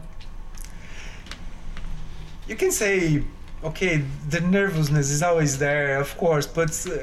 you 2.48 2.56
can 2.56 2.72
say 2.72 3.24
okay 3.64 4.04
the 4.30 4.42
nervousness 4.42 5.10
is 5.12 5.22
always 5.22 5.58
there 5.60 6.00
of 6.00 6.16
course 6.18 6.48
but 6.48 6.72
uh, 6.90 6.98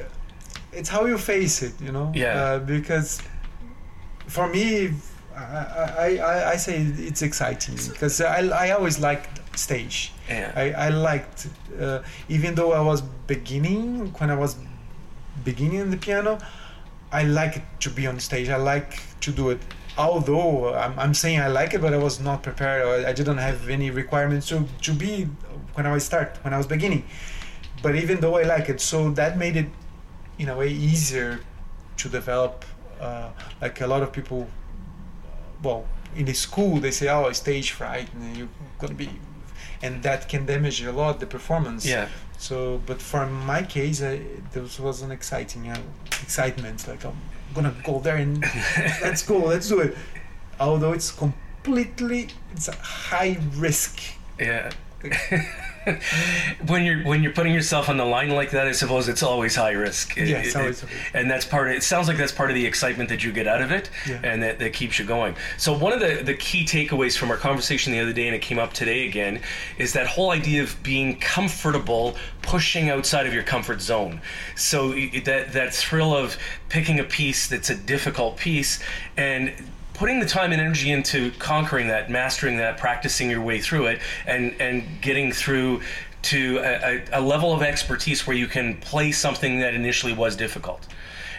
it's 0.73 0.89
how 0.89 1.05
you 1.07 1.19
face 1.19 1.63
it 1.63 1.73
you 1.81 1.93
know 1.93 2.11
Yeah. 2.15 2.43
uh, 2.43 2.59
because 2.59 3.21
for 4.27 4.49
me 4.49 4.93
I, 5.37 5.39
I, 5.99 6.17
I, 6.17 6.51
I 6.53 6.57
say 6.57 6.81
it's 6.81 7.23
exciting 7.23 7.77
because 7.93 8.21
I, 8.23 8.39
I 8.49 8.71
always 8.71 8.99
liked 8.99 9.41
stage 9.59 10.13
Yeah. 10.29 10.53
I, 10.55 10.73
I 10.87 10.89
liked 10.89 11.49
uh, 11.81 12.03
even 12.29 12.55
though 12.55 12.73
I 12.73 12.81
was 12.81 13.03
beginning 13.27 14.13
when 14.19 14.31
I 14.31 14.37
was 14.37 14.57
beginning 15.45 15.91
the 15.91 15.97
piano 15.97 16.39
I 17.13 17.23
like 17.23 17.79
to 17.81 17.91
be 17.91 18.07
on 18.07 18.19
stage. 18.21 18.49
I 18.49 18.57
like 18.57 19.01
to 19.21 19.31
do 19.31 19.51
it. 19.51 19.61
Although 19.97 20.75
I'm, 20.75 20.99
I'm 20.99 21.15
saying 21.15 21.41
I 21.41 21.49
like 21.49 21.73
it, 21.73 21.81
but 21.81 21.95
I 21.95 21.99
was 21.99 22.21
not 22.21 22.43
prepared. 22.43 22.85
Or 22.85 23.09
I 23.09 23.13
didn't 23.13 23.39
have 23.39 23.69
any 23.69 23.91
requirements 23.91 24.49
to, 24.49 24.67
to 24.83 24.93
be 24.93 25.25
when 25.75 25.87
I 25.87 25.93
was 25.93 26.05
start 26.05 26.39
when 26.43 26.53
I 26.53 26.59
was 26.59 26.67
beginning. 26.67 27.05
But 27.83 27.97
even 27.97 28.21
though 28.21 28.37
I 28.37 28.43
like 28.43 28.69
it, 28.69 28.81
so 28.81 29.11
that 29.13 29.39
made 29.39 29.57
it 29.57 29.69
in 30.39 30.49
a 30.49 30.57
way 30.57 30.69
easier 30.69 31.41
to 31.99 32.09
develop. 32.09 32.65
Uh, 33.01 33.31
like 33.61 33.81
a 33.83 33.87
lot 33.87 34.03
of 34.03 34.11
people, 34.11 34.49
well, 35.63 35.87
in 36.15 36.25
the 36.25 36.33
school 36.33 36.81
they 36.81 36.91
say, 36.91 37.09
"Oh, 37.09 37.31
stage 37.33 37.73
fright, 37.73 38.09
and 38.15 38.37
you're 38.37 38.49
gonna 38.79 38.95
be," 38.95 39.11
and 39.83 40.03
that 40.03 40.29
can 40.29 40.47
damage 40.47 40.83
a 40.83 40.93
lot 40.93 41.21
the 41.21 41.27
performance. 41.27 41.87
Yeah. 41.87 42.09
So, 42.39 42.81
but 42.87 43.01
for 43.01 43.27
my 43.27 43.63
case, 43.63 44.03
I, 44.03 44.21
this 44.53 44.79
was 44.79 45.03
an 45.03 45.11
exciting 45.11 45.69
uh, 45.69 45.79
excitement. 46.23 46.87
Like 46.87 47.05
I'm 47.05 47.17
gonna 47.55 47.75
go 47.85 48.01
there 48.01 48.17
and 48.17 48.41
let's 49.03 49.23
go, 49.23 49.39
let's 49.39 49.69
do 49.69 49.81
it. 49.81 49.97
Although 50.61 50.93
it's 50.93 51.11
completely, 51.13 52.29
it's 52.53 52.69
a 52.69 52.77
high 52.77 53.39
risk. 53.55 54.01
Yeah. 54.39 54.71
when 56.67 56.85
you're 56.85 57.03
when 57.05 57.23
you're 57.23 57.33
putting 57.33 57.55
yourself 57.55 57.89
on 57.89 57.97
the 57.97 58.05
line 58.05 58.31
like 58.31 58.51
that, 58.51 58.67
I 58.67 58.73
suppose 58.73 59.09
it's 59.09 59.23
always 59.23 59.55
high 59.57 59.73
risk. 59.73 60.17
It- 60.17 60.29
Yes, 60.29 60.49
it- 60.49 60.57
always. 60.57 60.85
and 61.15 61.31
that's 61.31 61.45
part 61.45 61.69
of 61.69 61.75
it. 61.77 61.83
Sounds 61.83 62.09
like 62.09 62.17
that's 62.17 62.33
part 62.33 62.51
of 62.51 62.55
the 62.57 62.67
excitement 62.67 63.09
that 63.11 63.23
you 63.25 63.33
get 63.33 63.47
out 63.47 63.63
of 63.63 63.71
it, 63.71 63.91
Yeah. 64.09 64.21
and 64.25 64.43
that, 64.43 64.59
that 64.59 64.73
keeps 64.73 64.99
you 64.99 65.05
going. 65.05 65.37
So 65.57 65.73
one 65.77 65.93
of 65.93 66.01
the 66.01 66.23
the 66.23 66.35
key 66.35 66.65
takeaways 66.65 67.17
from 67.17 67.31
our 67.31 67.37
conversation 67.37 67.93
the 67.93 68.01
other 68.01 68.13
day, 68.13 68.27
and 68.27 68.35
it 68.35 68.43
came 68.43 68.59
up 68.59 68.73
today 68.73 69.07
again, 69.07 69.41
is 69.79 69.93
that 69.93 70.07
whole 70.07 70.31
idea 70.31 70.63
of 70.63 70.83
being 70.83 71.19
comfortable 71.21 72.17
pushing 72.43 72.91
outside 72.91 73.27
of 73.27 73.35
your 73.35 73.43
comfort 73.43 73.81
zone. 73.81 74.21
So 74.57 74.93
that 74.93 75.53
that 75.53 75.75
thrill 75.75 76.17
of 76.17 76.37
picking 76.69 76.99
a 76.99 77.05
piece 77.05 77.47
that's 77.49 77.71
a 77.71 77.77
difficult 77.77 78.37
piece 78.37 78.81
and 79.17 79.53
putting 79.97 80.21
the 80.21 80.27
time 80.27 80.53
and 80.53 80.61
energy 80.61 80.91
into 80.93 81.31
conquering 81.39 81.89
that, 81.89 82.11
mastering 82.11 82.59
that, 82.59 82.79
practicing 82.79 83.31
your 83.31 83.41
way 83.41 83.61
through 83.61 83.87
it, 83.87 84.01
and 84.27 84.55
and 84.61 84.85
getting 85.01 85.33
through 85.33 85.81
to 86.23 86.59
a, 86.59 87.05
a, 87.13 87.21
level 87.21 87.53
of 87.53 87.63
expertise 87.63 88.27
where 88.27 88.37
you 88.37 88.49
can 88.49 88.77
play 88.79 89.13
something 89.13 89.61
that 89.61 89.75
initially 89.75 90.13
was 90.13 90.35
difficult. 90.35 90.85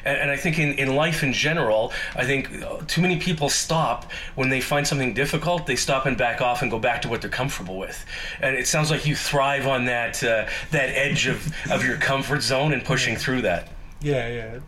And, 0.06 0.17
and 0.17 0.32
I 0.32 0.38
think 0.38 0.60
in, 0.60 0.74
in 0.74 0.96
life 0.96 1.24
in 1.24 1.34
general, 1.34 1.91
I 2.15 2.26
think 2.26 2.63
uh, 2.63 2.78
too 2.88 3.02
many 3.02 3.20
people 3.20 3.50
stop 3.50 4.10
when 4.36 4.50
they 4.50 4.62
find 4.62 4.88
something 4.88 5.13
difficult. 5.13 5.65
They 5.65 5.76
stop 5.76 6.06
and 6.06 6.17
back 6.17 6.41
off 6.41 6.62
and 6.62 6.72
go 6.72 6.80
back 6.80 7.02
to 7.02 7.10
what 7.10 7.22
they're 7.22 7.30
comfortable 7.30 7.78
with. 7.78 8.06
And 8.39 8.56
it 8.56 8.65
sounds 8.65 8.89
like 8.89 9.06
you 9.06 9.15
thrive 9.15 9.67
on 9.67 9.86
that 9.86 10.24
uh, 10.24 10.48
that 10.72 10.89
edge 10.89 11.28
of, 11.28 11.54
of 11.70 11.84
your 11.84 11.98
comfort 11.98 12.41
zone 12.41 12.72
and 12.72 12.84
pushing 12.84 13.17
through 13.17 13.41
that. 13.41 13.70
Yeah, 14.00 14.30
yeah. 14.30 14.60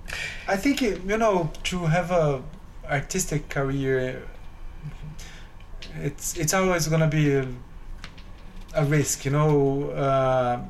I 0.48 0.58
think 0.58 0.82
it, 0.82 1.02
you 1.04 1.18
know 1.18 1.52
to 1.64 1.86
have 1.86 2.12
a 2.12 2.44
artistic 2.90 3.50
career, 3.50 4.22
it's 5.96 6.38
it's 6.38 6.54
always 6.54 6.88
gonna 6.88 7.08
be 7.08 7.34
a, 7.36 7.48
a 8.76 8.86
risk. 8.86 9.26
You 9.26 9.32
know, 9.32 9.90
uh, 9.92 10.62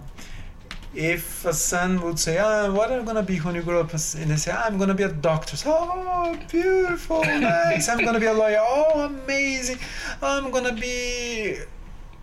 if 0.94 1.46
a 1.46 1.54
son 1.54 2.02
would 2.02 2.20
say, 2.20 2.38
"Ah, 2.38 2.72
what 2.72 2.92
are 2.92 3.00
you 3.00 3.06
gonna 3.06 3.24
be 3.24 3.38
when 3.40 3.56
you 3.56 3.62
grow 3.62 3.82
up?" 3.82 3.92
and 3.94 4.32
they 4.32 4.36
say, 4.36 4.52
"I'm 4.52 4.78
gonna 4.78 4.94
be 4.96 5.04
a 5.04 5.12
doctor." 5.12 5.56
So, 5.58 5.72
oh, 5.76 6.38
beautiful, 6.50 7.24
nice. 7.26 7.90
I'm 7.90 8.04
gonna 8.04 8.20
be 8.20 8.26
a 8.26 8.34
lawyer. 8.34 8.60
Oh, 8.62 9.02
amazing. 9.02 9.80
I'm 10.22 10.52
gonna 10.52 10.74
be 10.74 11.58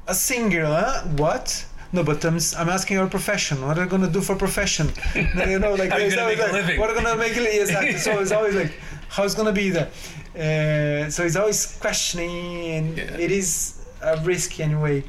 a 0.06 0.14
singer. 0.14 0.64
Huh? 0.66 1.02
What? 1.16 1.66
No, 1.92 2.02
but 2.02 2.24
I'm, 2.24 2.38
I'm 2.58 2.68
asking 2.68 2.96
your 2.96 3.06
profession. 3.06 3.64
What 3.66 3.78
are 3.78 3.84
you 3.84 3.88
gonna 3.88 4.10
do 4.10 4.20
for 4.20 4.34
profession? 4.34 4.92
you 5.14 5.58
know, 5.58 5.74
like 5.74 5.90
How 5.90 5.98
you 5.98 6.10
gonna 6.10 6.26
make 6.26 6.38
a 6.38 6.52
living? 6.52 6.80
What 6.80 6.90
are 6.90 6.94
you 6.94 7.02
gonna 7.02 7.16
make 7.16 7.36
a 7.36 7.40
living? 7.40 7.60
Exactly. 7.66 7.96
So 7.98 8.20
it's 8.20 8.32
always 8.32 8.54
like, 8.54 8.72
how's 9.08 9.34
it 9.34 9.36
gonna 9.36 9.52
be 9.52 9.70
there? 9.70 9.88
Uh, 10.34 11.10
so 11.10 11.24
it's 11.24 11.36
always 11.36 11.76
questioning, 11.80 12.66
and 12.76 12.98
Yeah. 12.98 13.04
it 13.24 13.30
is 13.30 13.78
a 14.02 14.16
risk 14.24 14.60
anyway. 14.60 15.04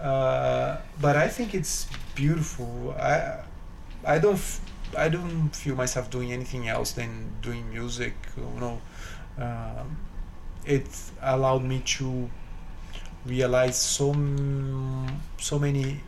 Uh, 0.00 0.76
but 1.00 1.16
I 1.16 1.28
think 1.28 1.54
it's 1.54 1.86
beautiful. 2.14 2.94
I 2.98 3.44
I 4.04 4.18
don't 4.18 4.34
f- 4.38 4.60
I 4.96 5.08
don't 5.08 5.50
feel 5.54 5.76
myself 5.76 6.10
doing 6.10 6.32
anything 6.32 6.68
else 6.68 6.92
than 6.92 7.30
doing 7.42 7.68
music. 7.70 8.14
You 8.36 8.60
know, 8.60 8.80
um, 9.38 9.96
it 10.64 10.86
allowed 11.20 11.64
me 11.64 11.80
to 11.98 12.30
realize 13.26 13.76
so 13.78 14.14
so 15.38 15.58
many 15.58 16.00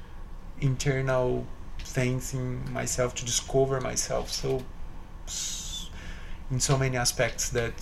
internal 0.61 1.45
things 1.85 2.33
in 2.35 2.73
myself 2.73 3.15
to 3.15 3.25
discover 3.25 3.81
myself 3.81 4.31
so 4.31 4.63
in 6.53 6.61
so 6.61 6.77
many 6.79 6.97
aspects 6.97 7.49
that 7.51 7.73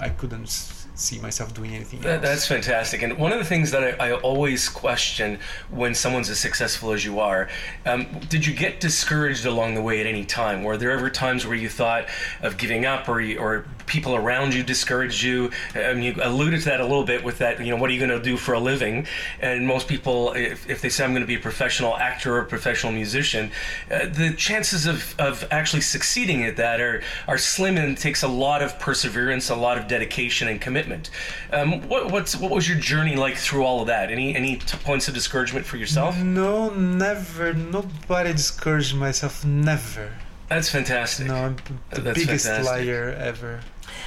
I 0.00 0.08
couldn't 0.08 0.48
see 0.48 1.20
myself 1.20 1.54
doing 1.54 1.74
anything 1.74 2.00
That, 2.00 2.14
else. 2.14 2.22
that's 2.22 2.46
fantastic. 2.46 3.02
And 3.02 3.16
one 3.18 3.30
of 3.30 3.38
the 3.38 3.44
things 3.44 3.70
that 3.70 4.00
I, 4.00 4.08
I 4.08 4.12
always 4.14 4.68
question 4.68 5.38
when 5.70 5.94
someone's 5.94 6.28
as 6.30 6.40
successful 6.40 6.92
as 6.92 7.04
you 7.04 7.20
are, 7.20 7.48
um, 7.86 8.06
did 8.28 8.44
you 8.44 8.54
get 8.54 8.80
discouraged 8.80 9.46
along 9.46 9.74
the 9.74 9.82
way 9.82 10.00
at 10.00 10.06
any 10.06 10.24
time? 10.24 10.64
Were 10.64 10.76
there 10.76 10.90
ever 10.90 11.10
times 11.10 11.46
where 11.46 11.56
you 11.56 11.68
thought 11.68 12.06
of 12.42 12.56
giving 12.56 12.84
up 12.86 13.08
or, 13.08 13.20
or 13.38 13.66
people 13.88 14.14
around 14.14 14.54
you 14.54 14.62
discouraged 14.62 15.22
you? 15.22 15.50
I 15.74 15.94
mean, 15.94 16.02
you 16.02 16.14
alluded 16.22 16.60
to 16.60 16.66
that 16.66 16.80
a 16.80 16.84
little 16.84 17.04
bit 17.04 17.24
with 17.24 17.38
that, 17.38 17.64
you 17.64 17.70
know, 17.70 17.76
what 17.76 17.90
are 17.90 17.92
you 17.92 17.98
going 17.98 18.10
to 18.16 18.22
do 18.22 18.36
for 18.36 18.54
a 18.54 18.60
living? 18.60 19.06
And 19.40 19.66
most 19.66 19.88
people, 19.88 20.32
if, 20.34 20.68
if 20.68 20.80
they 20.80 20.88
say 20.88 21.04
I'm 21.04 21.12
going 21.12 21.22
to 21.22 21.26
be 21.26 21.34
a 21.36 21.40
professional 21.40 21.96
actor 21.96 22.36
or 22.36 22.40
a 22.40 22.46
professional 22.46 22.92
musician, 22.92 23.50
uh, 23.90 24.06
the 24.06 24.34
chances 24.36 24.86
of, 24.86 25.14
of 25.18 25.46
actually 25.50 25.82
succeeding 25.82 26.44
at 26.44 26.56
that 26.56 26.80
are, 26.80 27.02
are 27.26 27.38
slim 27.38 27.76
and 27.76 27.96
takes 27.96 28.22
a 28.22 28.28
lot 28.28 28.62
of 28.62 28.78
perseverance, 28.78 29.50
a 29.50 29.56
lot 29.56 29.78
of 29.78 29.88
dedication 29.88 30.48
and 30.48 30.60
commitment. 30.60 31.10
Um, 31.52 31.88
what, 31.88 32.10
what's, 32.12 32.36
what 32.36 32.50
was 32.50 32.68
your 32.68 32.78
journey 32.78 33.16
like 33.16 33.36
through 33.36 33.64
all 33.64 33.80
of 33.80 33.86
that? 33.88 34.10
Any, 34.10 34.36
any 34.36 34.56
t- 34.56 34.78
points 34.78 35.08
of 35.08 35.14
discouragement 35.14 35.66
for 35.66 35.76
yourself? 35.76 36.16
No, 36.18 36.70
never. 36.70 37.54
Nobody 37.54 38.32
discouraged 38.32 38.94
myself. 38.94 39.44
Never. 39.44 40.12
That's 40.48 40.70
fantastic. 40.70 41.26
No, 41.26 41.34
I'm 41.34 41.56
the 41.90 42.00
That's 42.00 42.18
biggest 42.18 42.46
fantastic. 42.46 42.86
liar 42.86 43.14
ever. 43.18 43.60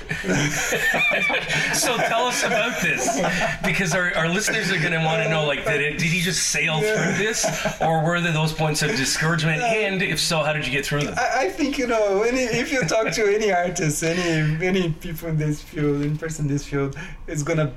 So 1.74 1.98
tell 1.98 2.26
us 2.26 2.44
about 2.44 2.82
this, 2.82 3.22
because 3.64 3.96
our, 3.96 4.14
our 4.16 4.28
listeners 4.28 4.72
are 4.72 4.80
going 4.80 4.92
to 4.92 5.04
want 5.04 5.24
to 5.24 5.30
know, 5.30 5.46
like, 5.46 5.66
did, 5.66 5.82
it, 5.82 5.98
did 5.98 6.08
he 6.08 6.20
just 6.20 6.50
sail 6.50 6.80
through 6.80 7.14
this, 7.18 7.46
or 7.82 8.04
were 8.04 8.20
there 8.20 8.34
those 8.34 8.54
points 8.54 8.82
of 8.82 8.92
discouragement? 8.92 9.62
And 9.62 10.02
if 10.02 10.20
so, 10.20 10.44
how 10.44 10.54
did 10.54 10.66
you 10.66 10.72
get 10.72 10.86
through 10.86 11.04
them? 11.04 11.16
I, 11.18 11.46
I 11.46 11.50
think 11.50 11.78
you 11.78 11.88
know 11.88 12.24
any, 12.24 12.42
if 12.42 12.72
you 12.72 12.82
talk 12.82 13.12
to 13.14 13.34
any 13.34 13.52
artist, 13.52 14.04
any 14.04 14.66
any 14.66 14.92
people 14.92 15.30
in 15.30 15.38
this 15.38 15.62
field, 15.62 16.02
in 16.02 16.18
person 16.18 16.46
in 16.46 16.52
this 16.52 16.66
field, 16.66 16.98
is 17.28 17.42
gonna. 17.42 17.74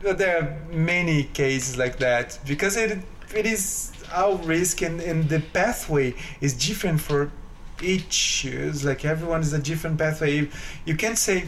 There 0.00 0.38
are 0.38 0.74
many 0.74 1.24
cases 1.24 1.76
like 1.76 1.98
that 1.98 2.38
because 2.46 2.76
it 2.76 2.98
it 3.34 3.46
is 3.46 3.92
our 4.12 4.36
risk 4.36 4.82
and, 4.82 5.00
and 5.00 5.28
the 5.28 5.40
pathway 5.52 6.14
is 6.40 6.54
different 6.54 7.00
for 7.00 7.30
each. 7.82 8.44
It's 8.44 8.84
like 8.84 9.04
everyone 9.04 9.40
is 9.40 9.52
a 9.52 9.58
different 9.58 9.98
pathway. 9.98 10.48
You, 10.84 10.96
can't 10.96 11.18
say 11.18 11.44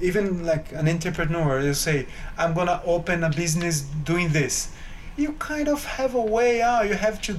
even 0.00 0.44
like 0.44 0.72
an 0.72 0.88
entrepreneur. 0.88 1.60
You 1.60 1.74
say 1.74 2.06
I'm 2.38 2.54
gonna 2.54 2.82
open 2.84 3.24
a 3.24 3.30
business 3.30 3.82
doing 3.82 4.30
this. 4.30 4.72
You 5.16 5.32
kind 5.34 5.68
of 5.68 5.84
have 5.84 6.14
a 6.14 6.20
way 6.20 6.62
out. 6.62 6.88
You 6.88 6.94
have 6.94 7.20
to 7.22 7.38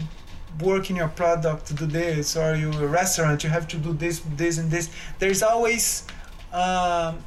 work 0.61 0.89
in 0.89 0.95
your 0.95 1.09
product 1.09 1.67
to 1.67 1.73
do 1.73 1.85
this 1.85 2.37
or 2.37 2.55
you 2.55 2.71
a 2.71 2.87
restaurant 2.87 3.43
you 3.43 3.49
have 3.49 3.67
to 3.67 3.77
do 3.77 3.91
this 3.93 4.21
this 4.37 4.57
and 4.57 4.71
this 4.71 4.89
there's 5.19 5.43
always 5.43 6.07
um, 6.53 7.17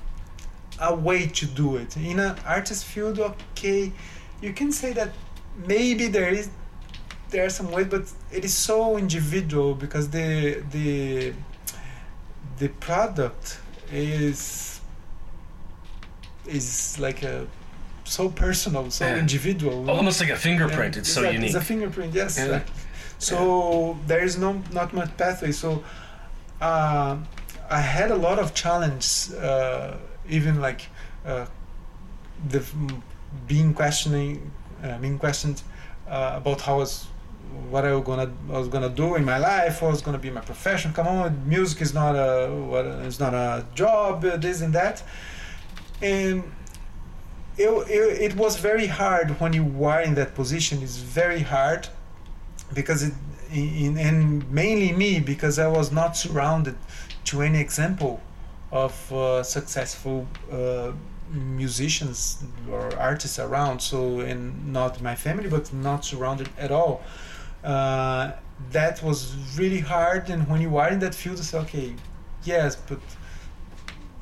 a 0.81 0.95
way 0.95 1.27
to 1.27 1.45
do 1.45 1.77
it 1.77 1.95
in 1.97 2.19
an 2.21 2.35
artist 2.47 2.87
field 2.87 3.19
okay 3.19 3.93
you 4.41 4.53
can 4.53 4.73
say 4.73 4.93
that 4.93 5.11
maybe 5.67 6.07
there 6.07 6.31
is 6.31 6.49
there 7.31 7.45
are 7.45 7.51
some 7.51 7.71
ways 7.71 7.87
but 7.87 8.11
it 8.31 8.45
is 8.45 8.55
so 8.55 8.97
individual 8.99 9.75
because 9.75 10.11
the 10.11 10.63
the 10.71 11.33
the 12.59 12.69
product 12.69 13.59
is 13.93 14.81
is 16.47 16.99
like 16.99 17.23
a 17.23 17.47
so 18.05 18.29
personal 18.29 18.91
so 18.91 19.05
Yeah. 19.07 19.19
individual 19.19 19.89
Almost 19.91 20.21
like 20.21 20.31
a 20.31 20.37
fingerprint. 20.37 20.95
yeah, 20.95 21.01
it's 21.01 21.13
so 21.13 21.21
exactly. 21.21 21.35
unique. 21.35 21.55
It's 21.57 21.63
a 21.65 21.67
fingerprint, 21.67 22.15
yes. 22.15 22.39
Yeah. 22.39 22.61
So 23.19 23.99
there 24.07 24.23
is 24.25 24.39
no 24.39 24.63
not 24.73 24.93
much 24.95 25.11
pathway. 25.17 25.53
So 25.53 25.83
uh, 26.61 27.17
I 27.71 27.81
had 27.81 28.11
a 28.11 28.17
lot 28.17 28.39
of 28.39 28.55
challenges, 28.55 29.35
uh, 29.35 29.99
even 30.29 30.61
like 30.61 30.83
uh, 31.27 31.47
the 32.49 32.61
mm, 32.61 33.03
being 33.47 33.75
questioning, 33.75 34.51
uh, 34.83 34.99
being 34.99 35.19
questioned 35.19 35.63
uh, 36.09 36.35
about 36.41 36.61
how 36.63 36.75
I 36.75 36.79
was 36.79 37.07
what 37.71 37.85
I 37.85 37.95
was 37.95 38.05
gonna 38.05 38.31
I 38.51 38.59
was 38.59 38.69
gonna 38.69 38.89
do 38.89 39.15
in 39.17 39.25
my 39.25 39.39
life, 39.39 39.83
what 39.83 39.91
was 39.91 40.03
gonna 40.03 40.19
be 40.19 40.31
my 40.31 40.41
profession. 40.41 40.93
Come 40.93 41.07
on, 41.07 41.49
music 41.49 41.83
is 41.83 41.95
not 41.95 42.15
a 42.15 42.49
what 42.53 42.87
it's 42.87 43.21
not 43.21 43.35
a 43.35 43.67
job, 43.75 44.25
uh, 44.25 44.37
this 44.37 44.61
and 44.61 44.75
that, 44.75 45.03
and 46.01 46.45
it, 47.57 47.69
it, 47.69 48.33
it 48.33 48.37
was 48.37 48.57
very 48.59 48.87
hard 48.87 49.41
when 49.41 49.53
you 49.53 49.85
are 49.85 50.01
in 50.01 50.15
that 50.15 50.35
position. 50.35 50.83
It's 50.83 50.99
very 50.99 51.41
hard 51.41 51.89
because 52.75 53.03
it 53.03 53.15
in, 53.53 53.97
and 53.99 54.51
mainly 54.51 54.93
me 54.93 55.21
because 55.21 55.59
I 55.59 55.69
was 55.69 55.91
not 55.91 56.17
surrounded 56.17 56.77
to 57.25 57.43
any 57.43 57.61
example 57.61 58.21
of 58.71 59.13
uh, 59.13 59.43
successful 59.43 60.27
uh, 60.53 60.93
musicians 61.31 62.43
or 62.71 62.95
artists 62.99 63.39
around. 63.39 63.81
So 63.81 64.21
and 64.21 64.73
not 64.73 65.03
my 65.03 65.15
family, 65.15 65.49
but 65.49 65.73
not 65.73 66.05
surrounded 66.05 66.49
at 66.59 66.71
all. 66.71 67.03
Uh, 67.65 68.33
that 68.71 69.03
was 69.03 69.35
really 69.59 69.81
hard. 69.81 70.31
And 70.31 70.47
when 70.49 70.61
you 70.61 70.77
are 70.77 70.89
in 70.89 70.99
that 71.01 71.15
field, 71.15 71.39
it's 71.39 71.55
okay. 71.55 71.95
Yes, 72.45 72.77
but 72.77 73.01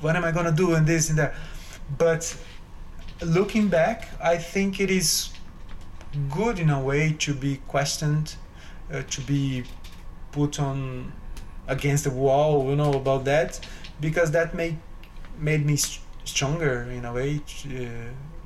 what 0.00 0.16
am 0.16 0.24
I 0.24 0.32
gonna 0.32 0.52
do 0.52 0.74
and 0.74 0.86
this 0.86 1.10
and 1.10 1.18
that? 1.18 1.34
But 1.98 2.36
looking 3.22 3.68
back, 3.68 4.08
I 4.22 4.36
think 4.36 4.80
it 4.80 4.90
is 4.90 5.30
good 6.30 6.58
in 6.58 6.70
a 6.70 6.80
way 6.80 7.12
to 7.20 7.34
be 7.34 7.58
questioned, 7.68 8.36
uh, 8.92 9.02
to 9.02 9.20
be 9.22 9.64
put 10.32 10.58
on 10.60 11.12
against 11.66 12.04
the 12.04 12.10
wall, 12.10 12.68
you 12.70 12.76
know, 12.76 12.92
about 12.92 13.24
that, 13.24 13.60
because 14.00 14.30
that 14.32 14.54
made 14.54 14.78
made 15.38 15.66
me 15.66 15.74
s- 15.74 15.98
stronger 16.24 16.82
in 16.90 17.04
a 17.04 17.12
way. 17.12 17.40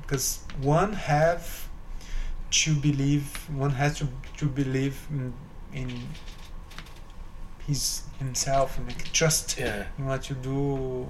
Because 0.01 0.39
one 0.61 0.93
have 0.93 1.69
to 2.51 2.75
believe, 2.75 3.49
one 3.49 3.71
has 3.71 3.97
to 3.99 4.07
to 4.41 4.47
believe 4.47 4.97
in, 5.11 5.33
in 5.81 5.89
his 7.67 8.03
himself 8.19 8.77
and 8.77 8.87
like, 8.87 9.03
trust 9.13 9.57
Yeah. 9.59 9.85
in 9.97 10.05
what 10.05 10.29
you 10.29 10.35
do 10.35 11.07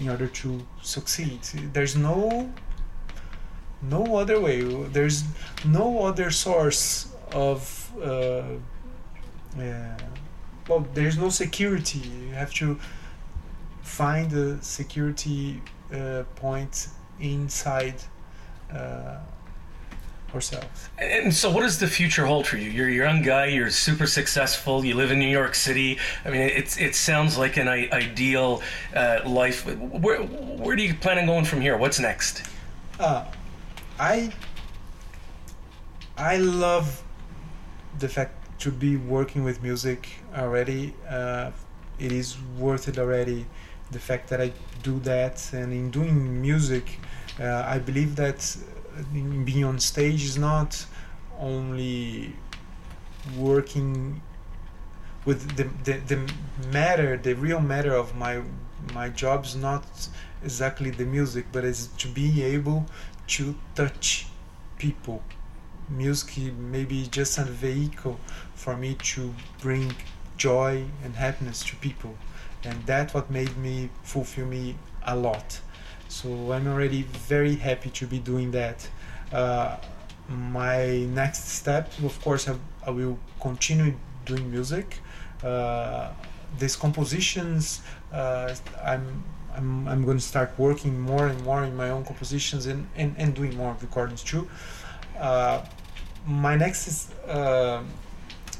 in 0.00 0.08
order 0.08 0.28
to 0.42 0.48
succeed. 0.82 1.40
There's 1.72 1.96
no 1.96 2.18
no 3.82 4.02
other 4.20 4.38
way. 4.46 4.58
There's 4.96 5.18
no 5.64 5.86
other 6.08 6.30
source 6.30 6.84
of 7.32 7.60
uh, 8.02 8.42
yeah. 9.58 9.96
Well, 10.68 10.82
there's 10.94 11.16
no 11.24 11.30
security. 11.30 12.02
You 12.28 12.34
have 12.34 12.52
to 12.62 12.78
find 13.82 14.30
the 14.30 14.58
security 14.62 15.62
uh, 15.92 16.22
point 16.36 16.88
inside 17.20 17.98
uh, 18.70 19.16
ourselves. 20.34 20.88
And 20.98 21.34
so, 21.34 21.50
what 21.50 21.62
does 21.62 21.78
the 21.78 21.86
future 21.86 22.26
hold 22.26 22.46
for 22.46 22.56
you? 22.56 22.70
You're 22.70 22.88
a 22.88 22.92
young 22.92 23.22
guy. 23.22 23.46
You're 23.46 23.70
super 23.70 24.06
successful. 24.06 24.84
You 24.84 24.94
live 24.94 25.10
in 25.10 25.18
New 25.18 25.28
York 25.28 25.54
City. 25.54 25.98
I 26.24 26.30
mean, 26.30 26.40
it's 26.40 26.76
it 26.78 26.94
sounds 26.94 27.38
like 27.38 27.56
an 27.56 27.68
I- 27.68 27.88
ideal 27.92 28.62
uh, 28.94 29.20
life. 29.26 29.66
Where 29.66 30.18
where 30.22 30.76
do 30.76 30.82
you 30.82 30.94
plan 30.94 31.18
on 31.18 31.26
going 31.26 31.44
from 31.44 31.60
here? 31.60 31.76
What's 31.76 31.98
next? 31.98 32.42
Uh, 32.98 33.24
I 33.98 34.32
I 36.16 36.36
love 36.36 37.02
the 37.98 38.08
fact 38.08 38.34
to 38.60 38.70
be 38.70 38.96
working 38.96 39.44
with 39.44 39.62
music 39.62 40.08
already. 40.36 40.94
Uh, 41.08 41.52
it 41.98 42.12
is 42.12 42.36
worth 42.58 42.88
it 42.88 42.98
already. 42.98 43.46
The 43.90 43.98
fact 43.98 44.28
that 44.28 44.40
I 44.40 44.52
do 44.82 44.98
that 45.00 45.52
and 45.52 45.72
in 45.72 45.90
doing 45.90 46.40
music, 46.40 46.98
uh, 47.40 47.62
I 47.66 47.78
believe 47.78 48.16
that 48.16 48.56
being 49.44 49.64
on 49.64 49.78
stage 49.78 50.24
is 50.24 50.38
not 50.38 50.86
only 51.38 52.34
working 53.36 54.20
with 55.24 55.56
the, 55.56 55.64
the, 55.84 55.98
the 56.14 56.32
matter, 56.72 57.16
the 57.16 57.34
real 57.34 57.60
matter 57.60 57.92
of 57.94 58.14
my 58.16 58.42
my 58.94 59.08
job 59.08 59.44
is 59.44 59.56
not 59.56 59.84
exactly 60.42 60.90
the 60.90 61.04
music, 61.04 61.46
but 61.52 61.64
is 61.64 61.88
to 61.98 62.08
be 62.08 62.42
able 62.42 62.86
to 63.26 63.54
touch 63.74 64.26
people. 64.78 65.22
Music 65.88 66.52
may 66.54 66.84
be 66.84 67.06
just 67.06 67.38
a 67.38 67.44
vehicle 67.44 68.18
for 68.54 68.76
me 68.76 68.94
to 68.94 69.34
bring 69.60 69.94
joy 70.36 70.84
and 71.02 71.16
happiness 71.16 71.62
to 71.64 71.76
people, 71.76 72.16
and 72.64 72.86
that's 72.86 73.12
what 73.14 73.30
made 73.30 73.56
me 73.56 73.90
fulfill 74.02 74.46
me 74.46 74.76
a 75.02 75.16
lot. 75.16 75.60
So 76.08 76.52
I'm 76.52 76.66
already 76.66 77.02
very 77.02 77.56
happy 77.56 77.90
to 77.90 78.06
be 78.06 78.18
doing 78.18 78.50
that. 78.52 78.88
Uh, 79.32 79.76
my 80.28 81.04
next 81.06 81.48
step, 81.48 81.92
of 82.02 82.20
course, 82.22 82.48
I, 82.48 82.56
I 82.86 82.90
will 82.90 83.18
continue 83.40 83.94
doing 84.24 84.50
music. 84.50 84.98
Uh, 85.42 86.10
these 86.58 86.76
compositions, 86.76 87.82
uh, 88.12 88.54
I'm 88.84 89.24
I'm, 89.54 89.88
I'm 89.88 90.04
going 90.04 90.18
to 90.18 90.24
start 90.24 90.52
working 90.56 91.00
more 91.00 91.26
and 91.26 91.42
more 91.44 91.64
in 91.64 91.76
my 91.76 91.90
own 91.90 92.04
compositions 92.04 92.66
and, 92.66 92.88
and, 92.94 93.14
and 93.18 93.34
doing 93.34 93.56
more 93.56 93.76
recordings 93.80 94.22
too. 94.22 94.48
Uh, 95.18 95.64
my 96.26 96.54
next 96.54 97.12
uh, 97.26 97.82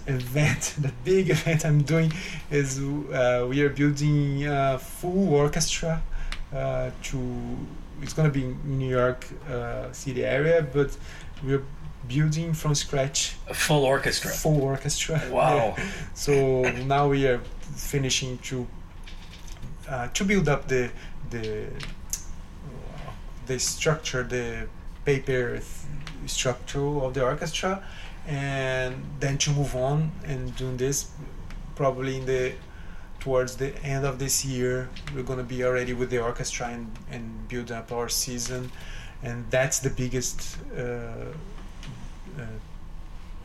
event, 0.06 0.74
the 0.80 0.92
big 1.04 1.30
event 1.36 1.64
I'm 1.64 1.82
doing 1.82 2.12
is 2.50 2.80
uh, 2.80 3.46
we 3.48 3.62
are 3.62 3.68
building 3.68 4.46
a 4.46 4.78
full 4.78 5.34
orchestra 5.34 6.02
uh, 6.54 6.90
to 7.02 7.18
it's 8.02 8.12
gonna 8.12 8.30
be 8.30 8.54
New 8.64 8.88
York 8.88 9.26
uh, 9.50 9.90
City 9.92 10.24
area, 10.24 10.62
but 10.72 10.96
we're 11.42 11.62
building 12.06 12.54
from 12.54 12.74
scratch 12.74 13.34
A 13.48 13.54
full 13.54 13.84
orchestra. 13.84 14.30
full 14.30 14.62
orchestra. 14.62 15.20
Wow. 15.30 15.74
Yeah. 15.76 15.84
So 16.14 16.62
now 16.86 17.08
we 17.08 17.26
are 17.26 17.40
finishing 17.76 18.38
to 18.38 18.66
uh, 19.88 20.08
to 20.14 20.24
build 20.24 20.48
up 20.48 20.68
the 20.68 20.90
the 21.30 21.66
the 23.46 23.58
structure, 23.58 24.22
the 24.22 24.68
paper 25.04 25.52
th- 25.58 25.64
structure 26.30 27.00
of 27.00 27.14
the 27.14 27.24
orchestra, 27.24 27.82
and 28.26 28.94
then 29.20 29.38
to 29.38 29.50
move 29.50 29.74
on 29.74 30.10
and 30.24 30.54
doing 30.56 30.76
this 30.76 31.10
probably 31.74 32.16
in 32.18 32.26
the 32.26 32.52
towards 33.28 33.56
the 33.56 33.76
end 33.84 34.06
of 34.06 34.18
this 34.18 34.42
year 34.42 34.88
we're 35.14 35.22
going 35.22 35.38
to 35.46 35.50
be 35.56 35.62
already 35.62 35.92
with 35.92 36.08
the 36.08 36.18
orchestra 36.18 36.66
and, 36.68 36.90
and 37.10 37.24
build 37.46 37.70
up 37.70 37.92
our 37.92 38.08
season 38.08 38.70
and 39.22 39.44
that's 39.50 39.80
the 39.80 39.90
biggest 39.90 40.56
uh, 40.74 40.80
uh, 42.40 42.56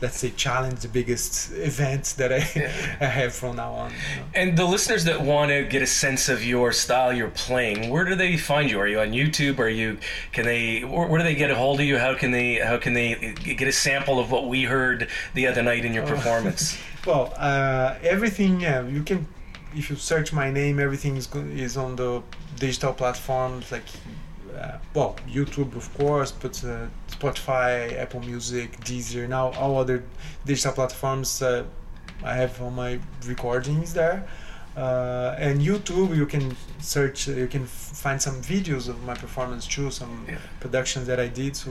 let's 0.00 0.16
say 0.16 0.30
challenge 0.44 0.80
the 0.80 0.88
biggest 0.88 1.52
event 1.72 2.14
that 2.16 2.32
I, 2.32 2.36
I 3.06 3.08
have 3.20 3.34
from 3.34 3.56
now 3.56 3.72
on 3.74 3.90
you 3.90 3.96
know. 4.20 4.26
And 4.34 4.56
the 4.56 4.64
listeners 4.64 5.04
that 5.04 5.20
want 5.20 5.50
to 5.50 5.64
get 5.64 5.82
a 5.82 5.86
sense 5.86 6.30
of 6.30 6.42
your 6.42 6.72
style, 6.72 7.12
your 7.12 7.28
playing, 7.46 7.90
where 7.90 8.04
do 8.06 8.14
they 8.14 8.36
find 8.38 8.70
you? 8.70 8.78
Are 8.80 8.88
you 8.88 9.00
on 9.00 9.10
YouTube? 9.12 9.58
Are 9.58 9.68
you? 9.68 9.98
Can 10.32 10.44
they? 10.46 10.80
Where, 10.80 11.06
where 11.08 11.18
do 11.20 11.24
they 11.24 11.34
get 11.34 11.50
a 11.50 11.54
hold 11.54 11.80
of 11.80 11.86
you? 11.86 11.98
How 11.98 12.14
can 12.14 12.30
they? 12.32 12.54
How 12.56 12.76
can 12.84 12.92
they 12.94 13.34
get 13.60 13.68
a 13.68 13.72
sample 13.72 14.18
of 14.18 14.30
what 14.30 14.48
we 14.48 14.64
heard 14.64 15.08
the 15.34 15.46
other 15.46 15.62
night 15.62 15.84
in 15.84 15.92
Oh. 15.92 15.96
your 15.96 16.06
performance? 16.06 16.64
Well, 17.06 17.34
uh, 17.36 17.96
everything, 18.02 18.62
yeah, 18.62 18.80
you 18.96 19.02
can, 19.02 19.26
if 19.76 19.90
you 19.90 19.96
search 19.96 20.32
my 20.32 20.50
name, 20.50 20.78
everything 20.78 21.16
is, 21.16 21.28
is 21.34 21.76
on 21.76 21.96
the 21.96 22.22
digital 22.58 22.92
platforms 22.92 23.70
like, 23.72 23.82
uh, 24.56 24.78
well, 24.94 25.16
YouTube, 25.28 25.74
of 25.76 25.92
course, 25.94 26.30
but 26.32 26.62
uh, 26.64 26.86
Spotify, 27.10 27.96
Apple 27.98 28.20
Music, 28.20 28.78
Deezer, 28.80 29.28
now 29.28 29.50
all 29.52 29.78
other 29.78 30.02
digital 30.46 30.72
platforms 30.72 31.42
uh, 31.42 31.64
I 32.22 32.34
have 32.34 32.60
all 32.62 32.70
my 32.70 32.98
recordings 33.26 33.92
there. 33.92 34.26
Uh, 34.76 35.36
and 35.38 35.60
YouTube, 35.60 36.16
you 36.16 36.26
can 36.26 36.56
search, 36.80 37.28
you 37.28 37.46
can 37.46 37.64
find 37.66 38.20
some 38.20 38.40
videos 38.42 38.88
of 38.88 39.02
my 39.04 39.14
performance 39.14 39.66
too, 39.66 39.90
some 39.90 40.24
Yeah. 40.28 40.38
productions 40.60 41.06
that 41.06 41.20
I 41.20 41.28
did. 41.28 41.54
So 41.56 41.70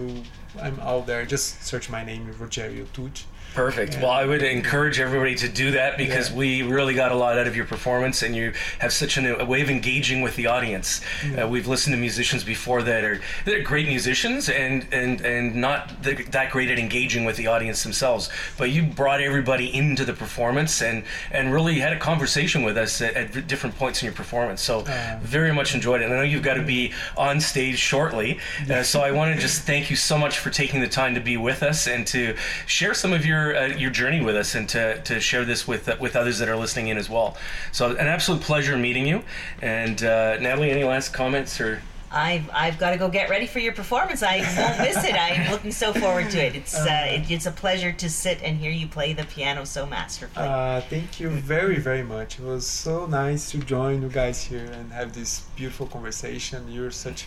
I'm 0.62 0.80
out 0.80 1.06
there. 1.08 1.26
Just 1.26 1.63
search 1.66 1.89
my 1.89 2.04
name, 2.06 2.34
Rogerio 2.39 2.86
Tucci. 2.94 3.24
Perfect. 3.54 3.98
Well, 4.02 4.10
I 4.12 4.26
would 4.26 4.42
encourage 4.42 5.00
everybody 5.00 5.36
to 5.36 5.48
do 5.48 5.72
that 5.72 5.98
because 5.98 6.30
Yeah. 6.32 6.36
we 6.38 6.62
really 6.63 6.94
got 6.94 7.12
a 7.12 7.16
lot 7.16 7.38
out 7.38 7.46
of 7.48 7.56
your 7.56 7.66
performance, 7.66 8.24
and 8.24 8.36
you 8.36 8.54
have 8.80 8.92
such 8.92 9.18
an, 9.18 9.26
a 9.39 9.46
way 9.46 9.62
of 9.62 9.70
engaging 9.70 10.22
with 10.22 10.36
the 10.36 10.48
audience. 10.48 11.02
Uh, 11.39 11.48
we've 11.48 11.68
listened 11.68 11.94
to 11.94 12.00
musicians 12.00 12.44
before 12.44 12.82
that 12.84 13.04
are 13.04 13.22
they're 13.46 13.62
great 13.62 13.88
musicians 13.88 14.50
and 14.50 14.88
and 14.92 15.22
and 15.22 15.56
not 15.56 16.04
th- 16.04 16.26
that 16.32 16.50
great 16.52 16.70
at 16.72 16.80
engaging 16.80 17.26
with 17.26 17.38
the 17.38 17.48
audience 17.48 17.84
themselves. 17.84 18.30
But 18.58 18.72
you 18.72 18.84
brought 18.84 19.22
everybody 19.22 19.74
into 19.74 20.04
the 20.04 20.13
performance 20.13 20.82
and 20.82 21.04
and 21.32 21.54
really 21.54 21.80
had 21.80 21.94
a 21.94 22.00
conversation 22.00 22.63
with 22.63 22.78
us 22.78 23.02
at, 23.02 23.13
at 23.16 23.48
different 23.48 23.78
points 23.78 24.02
in 24.02 24.08
your 24.08 24.16
performance. 24.16 24.62
So 24.62 24.80
Uh, 24.82 25.18
very 25.22 25.52
much 25.54 25.76
enjoyed 25.76 26.02
it. 26.02 26.06
And 26.06 26.13
I 26.13 26.18
know 26.18 26.24
you've 26.24 26.44
got 26.44 26.56
to 26.56 26.62
be 26.63 26.92
on 27.18 27.39
stage 27.39 27.78
shortly, 27.78 28.39
uh, 28.70 28.82
so 28.84 29.02
I 29.02 29.12
want 29.12 29.36
to 29.36 29.42
just 29.48 29.62
thank 29.62 29.89
you 29.89 29.96
so 29.96 30.18
much 30.18 30.39
for 30.39 30.50
taking 30.50 30.82
the 30.82 30.88
time 30.88 31.13
to 31.16 31.22
be 31.22 31.38
with 31.38 31.62
us 31.63 31.88
and 31.88 32.06
to 32.08 32.36
share 32.66 32.94
some 32.96 33.13
of 33.13 33.26
your 33.26 33.43
uh, 33.52 33.66
your 33.78 33.92
journey 33.92 34.22
with 34.22 34.36
us 34.36 34.56
and 34.56 34.70
to, 34.70 35.02
to 35.04 35.20
share 35.20 35.46
this 35.46 35.68
with 35.68 35.90
uh, 35.90 35.96
with 36.00 36.16
others 36.16 36.40
that 36.40 36.50
are 36.50 36.56
listening 36.56 36.88
in 36.88 36.98
as 36.98 37.10
well. 37.10 37.36
So 37.72 37.92
an 37.92 38.08
absolute 38.08 38.42
pleasure 38.42 38.78
meeting 38.78 39.06
you. 39.06 39.24
And 39.62 40.02
uh, 40.04 40.40
Natalie, 40.40 40.72
any 40.72 40.84
last 40.84 41.14
comments 41.14 41.60
or? 41.60 41.82
I've, 42.16 42.48
I've 42.54 42.78
got 42.78 42.92
to 42.92 42.98
go 42.98 43.10
get 43.10 43.32
ready 43.32 43.48
for 43.48 43.58
your 43.58 43.74
performance. 43.74 44.22
I 44.22 44.38
won't 44.38 44.78
miss 44.88 45.04
it. 45.04 45.16
I'm 45.16 45.52
looking 45.52 45.72
so 45.72 45.92
forward 45.94 46.30
to 46.30 46.46
it. 46.46 46.56
It's 46.56 46.76
uh, 46.76 47.08
it, 47.08 47.32
it's 47.32 47.48
a 47.48 47.52
pleasure 47.52 47.92
to 47.92 48.08
sit 48.08 48.38
and 48.44 48.56
hear 48.56 48.70
you 48.70 48.88
play 48.88 49.14
the 49.14 49.24
piano 49.26 49.66
so 49.66 49.88
masterfully. 49.88 50.46
Uh, 50.46 50.82
thank 50.82 51.20
you 51.20 51.30
very, 51.30 51.80
very 51.80 52.04
much. 52.04 52.38
It 52.40 52.46
was 52.46 52.68
so 52.68 53.08
nice 53.08 53.50
to 53.50 53.58
join 53.58 54.04
you 54.04 54.10
guys 54.10 54.44
here 54.44 54.70
and 54.74 54.92
have 54.92 55.14
this 55.14 55.40
beautiful 55.56 55.88
conversation. 55.88 56.72
You're 56.72 56.92
such, 56.92 57.26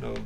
you 0.00 0.06
know, 0.06 0.16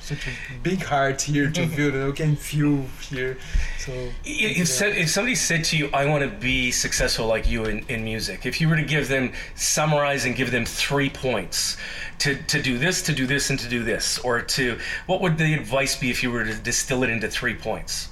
such 0.00 0.26
a 0.28 0.30
big 0.62 0.82
heart 0.82 1.22
here 1.22 1.50
to 1.50 1.66
feel. 1.76 2.06
You 2.06 2.12
can 2.12 2.36
feel 2.36 2.84
here. 3.08 3.38
So 3.78 3.92
If, 4.24 4.68
so- 4.68 4.86
if 4.86 5.08
somebody 5.10 5.34
said 5.34 5.64
to 5.64 5.76
you, 5.76 5.90
"I 5.92 6.04
want 6.06 6.22
to 6.24 6.30
be 6.30 6.70
successful 6.70 7.26
like 7.26 7.48
you 7.48 7.64
in, 7.64 7.84
in 7.88 8.04
music," 8.04 8.46
if 8.46 8.60
you 8.60 8.68
were 8.68 8.76
to 8.76 8.84
give 8.84 9.08
them 9.08 9.32
summarize 9.54 10.24
and 10.24 10.34
give 10.36 10.50
them 10.50 10.64
three 10.64 11.10
points 11.10 11.76
to, 12.18 12.34
to 12.34 12.62
do 12.62 12.78
this, 12.78 13.02
to 13.02 13.12
do 13.12 13.26
this, 13.26 13.50
and 13.50 13.58
to 13.58 13.68
do 13.68 13.82
this, 13.84 14.18
or 14.18 14.40
to 14.42 14.78
what 15.06 15.20
would 15.20 15.38
the 15.38 15.54
advice 15.54 15.96
be 15.96 16.10
if 16.10 16.22
you 16.22 16.30
were 16.30 16.44
to 16.44 16.54
distill 16.54 17.02
it 17.02 17.10
into 17.10 17.28
three 17.28 17.54
points? 17.54 18.08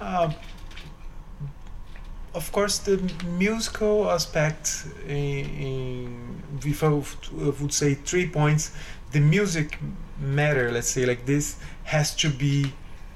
Uh, 0.00 0.32
of 2.34 2.50
course, 2.50 2.78
the 2.78 2.96
musical 3.26 4.10
aspect, 4.10 4.86
in, 5.06 5.44
in 5.66 6.58
if 6.64 6.82
I 6.82 6.88
would 6.88 7.72
say 7.72 7.94
three 7.94 8.28
points, 8.28 8.72
the 9.12 9.20
music 9.20 9.78
matter, 10.18 10.70
let's 10.70 10.88
say 10.88 11.04
like 11.04 11.26
this, 11.26 11.58
has 11.84 12.14
to 12.16 12.28
be 12.28 12.72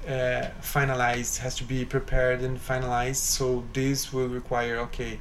uh, 0.07 0.47
finalized, 0.61 1.39
has 1.39 1.55
to 1.55 1.63
be 1.63 1.83
prepared 1.85 2.41
and 2.41 2.57
finalized. 2.57 3.17
So 3.17 3.63
this 3.73 4.13
will 4.13 4.29
require, 4.29 4.77
okay, 4.77 5.19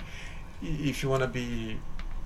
if 0.62 1.02
you 1.02 1.08
want 1.08 1.22
to 1.22 1.28
be 1.28 1.78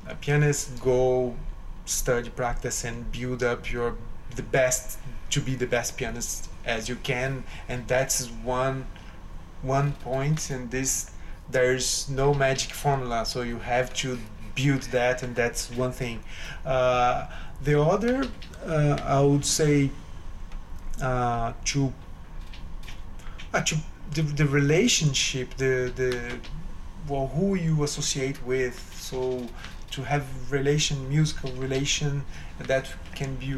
a 0.06 0.14
pianist, 0.14 0.80
go 0.80 1.36
study, 1.84 2.30
practice, 2.30 2.84
and 2.84 3.10
build 3.12 3.42
up 3.42 3.70
your 3.70 3.96
the 4.36 4.42
best 4.42 4.98
to 5.30 5.40
be 5.40 5.56
the 5.56 5.66
best 5.66 5.96
pianist 5.96 6.48
as 6.64 6.88
you 6.88 6.96
can, 6.96 7.44
and 7.68 7.86
that's 7.88 8.26
one 8.26 8.86
one 9.62 9.92
point. 9.92 10.50
And 10.50 10.70
this 10.70 11.10
there's 11.50 12.08
no 12.08 12.32
magic 12.34 12.72
formula. 12.72 13.26
So 13.26 13.42
you 13.42 13.58
have 13.58 13.92
to 13.94 14.18
build 14.54 14.82
that 14.92 15.22
and 15.22 15.34
that's 15.34 15.70
one 15.70 15.92
thing. 15.92 16.22
Uh, 16.64 17.26
the 17.62 17.80
other 17.80 18.24
uh, 18.66 18.98
i 19.04 19.20
would 19.20 19.44
say 19.44 19.90
uh, 21.02 21.52
to 21.64 21.92
uh, 23.52 23.60
to 23.62 23.76
the, 24.14 24.22
the 24.22 24.46
relationship 24.46 25.54
the 25.56 25.92
the 25.96 26.38
well 27.08 27.28
who 27.28 27.54
you 27.54 27.82
associate 27.82 28.44
with 28.44 28.76
so 28.94 29.46
to 29.90 30.02
have 30.02 30.24
relation 30.50 31.08
musical 31.08 31.50
relation 31.52 32.24
that 32.58 32.92
can 33.14 33.34
be 33.36 33.56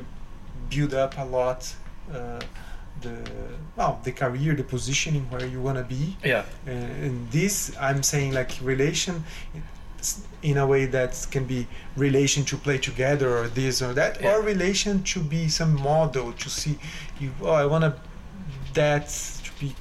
build 0.70 0.94
up 0.94 1.18
a 1.18 1.24
lot 1.24 1.74
uh, 2.12 2.40
the 3.02 3.16
well 3.76 4.00
the 4.04 4.12
career 4.12 4.54
the 4.54 4.64
positioning 4.64 5.28
where 5.30 5.44
you 5.44 5.60
want 5.60 5.76
to 5.76 5.84
be. 5.84 6.16
Yeah, 6.24 6.44
uh, 6.66 6.70
and 6.70 7.30
this 7.30 7.74
i'm 7.80 8.02
saying 8.02 8.32
like 8.32 8.52
relation 8.62 9.24
in 10.42 10.56
a 10.58 10.66
way 10.66 10.86
that 10.86 11.26
can 11.30 11.44
be 11.44 11.66
relation 11.96 12.44
to 12.44 12.56
play 12.56 12.78
together 12.78 13.28
or 13.38 13.48
this 13.48 13.80
or 13.82 13.92
that 13.94 14.12
Yeah. 14.20 14.30
or 14.36 14.42
relation 14.42 15.02
to 15.12 15.20
be 15.20 15.48
some 15.48 15.74
model 15.80 16.32
to 16.32 16.48
see 16.50 16.74
you 17.20 17.30
oh 17.42 17.52
i 17.52 17.66
want 17.66 17.84
to 17.84 17.92
that 18.74 19.08
to 19.44 19.50
be 19.60 19.74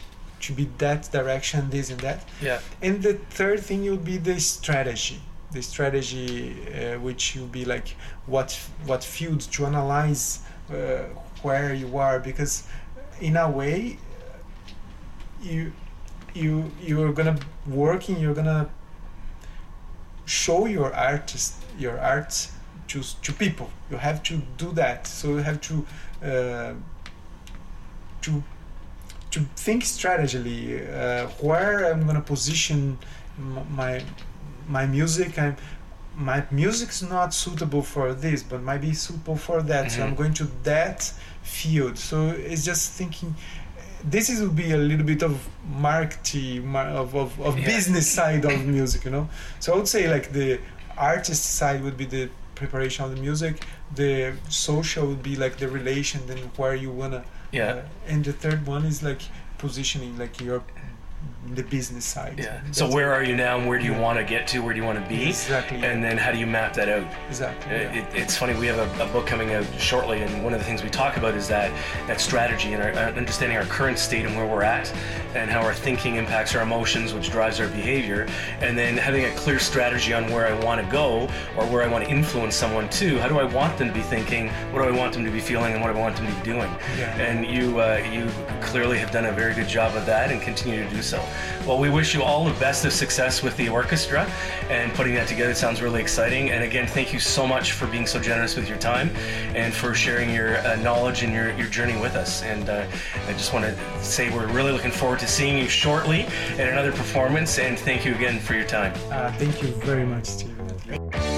to 0.45 0.53
be 0.53 0.65
that 0.77 1.01
direction 1.11 1.69
this 1.69 1.89
and 1.91 1.99
that. 2.01 2.19
Yeah, 2.41 2.59
and 2.81 3.01
the 3.03 3.13
third 3.39 3.59
thing 3.67 3.83
will 3.89 4.03
be 4.13 4.17
the 4.17 4.39
strategy. 4.39 5.19
The 5.51 5.61
strategy 5.61 6.55
uh, 6.73 6.99
which 6.99 7.35
will 7.35 7.51
be 7.59 7.63
like 7.65 7.87
what 8.25 8.49
what 8.89 9.03
field 9.03 9.41
to 9.55 9.65
analyze 9.65 10.39
uh, 10.69 10.75
where 11.43 11.73
you 11.73 11.97
are 11.97 12.19
because 12.19 12.63
in 13.19 13.37
a 13.37 13.47
way 13.49 13.97
you 15.41 15.71
you 16.33 16.71
you're 16.81 17.13
gonna 17.13 17.37
working 17.67 18.19
you're 18.19 18.33
gonna 18.41 18.69
show 20.25 20.65
your 20.65 20.93
artist 20.93 21.55
your 21.77 21.99
art 21.99 22.47
to 22.87 23.01
to 23.21 23.31
people 23.33 23.69
you 23.89 23.97
have 23.97 24.21
to 24.23 24.41
do 24.57 24.71
that 24.73 25.07
so 25.07 25.29
you 25.29 25.37
have 25.43 25.59
to 25.61 25.85
uh, 26.23 26.73
to 28.21 28.43
to 29.31 29.39
think 29.55 29.83
strategically 29.85 30.85
uh, 30.87 31.27
where 31.39 31.91
I'm 31.91 32.05
gonna 32.05 32.21
position 32.21 32.97
my 33.37 34.03
my 34.67 34.85
music. 34.85 35.39
I'm 35.39 35.55
my 36.15 36.43
music's 36.51 37.01
not 37.01 37.33
suitable 37.33 37.81
for 37.81 38.13
this, 38.13 38.43
but 38.43 38.61
might 38.61 38.81
be 38.81 38.93
suitable 38.93 39.37
for 39.37 39.61
that. 39.63 39.91
So 39.91 40.03
I'm 40.03 40.11
Mhm. 40.13 40.17
going 40.17 40.33
to 40.35 40.47
that 40.63 41.13
field. 41.41 41.97
So 41.97 42.27
it's 42.27 42.65
just 42.65 42.91
thinking. 42.91 43.35
This 44.03 44.29
is 44.29 44.41
will 44.41 44.49
be 44.49 44.71
a 44.71 44.77
little 44.77 45.05
bit 45.05 45.21
of 45.23 45.47
marketing, 45.65 46.75
of, 46.75 47.15
of, 47.15 47.39
of 47.41 47.57
Yeah. 47.59 47.65
business 47.65 48.09
side 48.09 48.45
of 48.45 48.65
music, 48.65 49.05
you 49.05 49.11
know. 49.11 49.29
So 49.59 49.73
I 49.73 49.75
would 49.77 49.87
say 49.87 50.09
like 50.09 50.31
the 50.31 50.59
artist 50.97 51.43
side 51.57 51.83
would 51.83 51.97
be 51.97 52.05
the 52.05 52.29
preparation 52.55 53.05
of 53.05 53.15
the 53.15 53.21
music. 53.21 53.65
The 53.95 54.33
social 54.49 55.07
would 55.07 55.23
be 55.23 55.35
like 55.35 55.57
the 55.57 55.67
relation, 55.67 56.21
then 56.27 56.37
where 56.57 56.75
you 56.75 56.91
wanna 56.91 57.23
yeah. 57.51 57.73
uh, 57.73 57.81
and 58.07 58.23
the 58.23 58.33
third 58.33 58.65
one 58.65 58.85
is 58.85 59.03
like 59.03 59.21
positioning, 59.57 60.17
like 60.17 60.39
you're 60.41 60.63
the 61.55 61.63
business 61.63 62.05
side. 62.05 62.35
Yeah. 62.37 62.61
That's 62.63 62.77
So 62.77 62.89
where 62.89 63.13
are 63.13 63.23
you 63.23 63.35
now, 63.35 63.57
and 63.57 63.67
where 63.67 63.79
do 63.79 63.85
you 63.85 63.93
want 63.93 64.19
to 64.19 64.23
get 64.23 64.47
to? 64.49 64.59
Where 64.59 64.73
do 64.73 64.79
you 64.79 64.85
want 64.85 65.03
to 65.03 65.09
be? 65.09 65.29
Exactly. 65.29 65.83
And 65.83 66.03
then 66.03 66.17
how 66.17 66.31
do 66.31 66.37
you 66.37 66.45
map 66.45 66.73
that 66.75 66.87
out? 66.87 67.05
exactly? 67.27 67.75
Uh, 67.75 67.79
yeah. 67.79 67.95
It, 67.95 68.15
it's 68.15 68.37
funny. 68.37 68.53
We 68.57 68.67
have 68.67 68.77
a, 68.77 69.03
a 69.03 69.07
book 69.07 69.25
coming 69.25 69.53
out 69.53 69.65
shortly, 69.77 70.21
and 70.21 70.43
one 70.43 70.53
of 70.53 70.59
the 70.59 70.65
things 70.65 70.83
we 70.83 70.89
talk 70.89 71.17
about 71.17 71.33
is 71.33 71.47
that 71.47 71.71
that 72.07 72.21
strategy 72.21 72.73
and 72.73 72.83
our, 72.83 72.91
uh, 72.91 73.11
understanding 73.13 73.57
our 73.57 73.65
current 73.65 73.97
state 73.97 74.25
and 74.25 74.35
where 74.35 74.45
we're 74.45 74.63
at, 74.63 74.93
and 75.35 75.49
how 75.49 75.61
our 75.61 75.73
thinking 75.73 76.15
impacts 76.15 76.55
our 76.55 76.61
emotions, 76.61 77.13
which 77.13 77.31
drives 77.31 77.59
our 77.59 77.67
behavior, 77.67 78.27
and 78.59 78.77
then 78.77 78.95
having 78.97 79.25
a 79.25 79.31
clear 79.35 79.59
strategy 79.59 80.13
on 80.13 80.31
where 80.31 80.47
I 80.47 80.63
want 80.63 80.83
to 80.83 80.91
go 80.91 81.29
or 81.57 81.65
where 81.65 81.83
I 81.83 81.87
want 81.87 82.05
to 82.05 82.09
influence 82.09 82.55
someone 82.55 82.87
to. 82.89 83.17
How 83.19 83.27
do 83.27 83.39
I 83.39 83.43
want 83.43 83.77
them 83.77 83.87
to 83.87 83.93
be 83.93 84.01
thinking? 84.01 84.49
What 84.71 84.83
do 84.83 84.87
I 84.87 84.91
want 84.91 85.13
them 85.13 85.25
to 85.25 85.31
be 85.31 85.39
feeling? 85.39 85.73
And 85.73 85.81
what 85.81 85.91
do 85.91 85.97
I 85.97 86.01
want 86.01 86.15
them 86.15 86.27
to 86.27 86.33
be 86.33 86.43
doing? 86.43 86.71
Yeah. 86.97 87.15
And 87.17 87.45
you 87.45 87.79
uh, 87.79 87.97
you 88.11 88.29
clearly 88.61 88.97
have 88.97 89.11
done 89.11 89.25
a 89.25 89.31
very 89.31 89.53
good 89.53 89.67
job 89.67 89.95
of 89.95 90.05
that, 90.05 90.31
and 90.31 90.41
continue 90.41 90.83
to 90.83 90.89
do 90.89 91.01
so. 91.01 91.23
Well, 91.65 91.79
we 91.79 91.89
wish 91.89 92.13
you 92.13 92.23
all 92.23 92.45
the 92.45 92.59
best 92.59 92.85
of 92.85 92.93
success 92.93 93.43
with 93.43 93.55
the 93.57 93.69
orchestra 93.69 94.25
and 94.69 94.91
putting 94.93 95.13
that 95.15 95.27
together. 95.27 95.53
Sounds 95.53 95.81
really 95.81 96.01
exciting. 96.01 96.49
And 96.49 96.63
again, 96.63 96.87
thank 96.87 97.13
you 97.13 97.19
so 97.19 97.45
much 97.45 97.73
for 97.73 97.87
being 97.87 98.07
so 98.07 98.19
generous 98.19 98.55
with 98.55 98.67
your 98.67 98.77
time 98.77 99.09
and 99.55 99.73
for 99.73 99.93
sharing 99.93 100.33
your 100.33 100.57
uh, 100.59 100.75
knowledge 100.77 101.23
and 101.23 101.33
your, 101.33 101.51
your 101.57 101.67
journey 101.67 101.99
with 101.99 102.15
us. 102.15 102.43
And 102.43 102.69
uh, 102.69 102.85
I 103.27 103.33
just 103.33 103.53
want 103.53 103.65
to 103.65 104.03
say 104.03 104.33
we're 104.33 104.47
really 104.47 104.71
looking 104.71 104.91
forward 104.91 105.19
to 105.19 105.27
seeing 105.27 105.57
you 105.57 105.67
shortly 105.67 106.21
at 106.57 106.67
another 106.67 106.91
performance. 106.91 107.59
And 107.59 107.77
thank 107.77 108.05
you 108.05 108.15
again 108.15 108.39
for 108.39 108.53
your 108.53 108.65
time. 108.65 108.93
Uh, 109.11 109.31
thank 109.33 109.61
you 109.61 109.69
very 109.85 110.05
much, 110.05 110.25
Steve. 110.25 111.30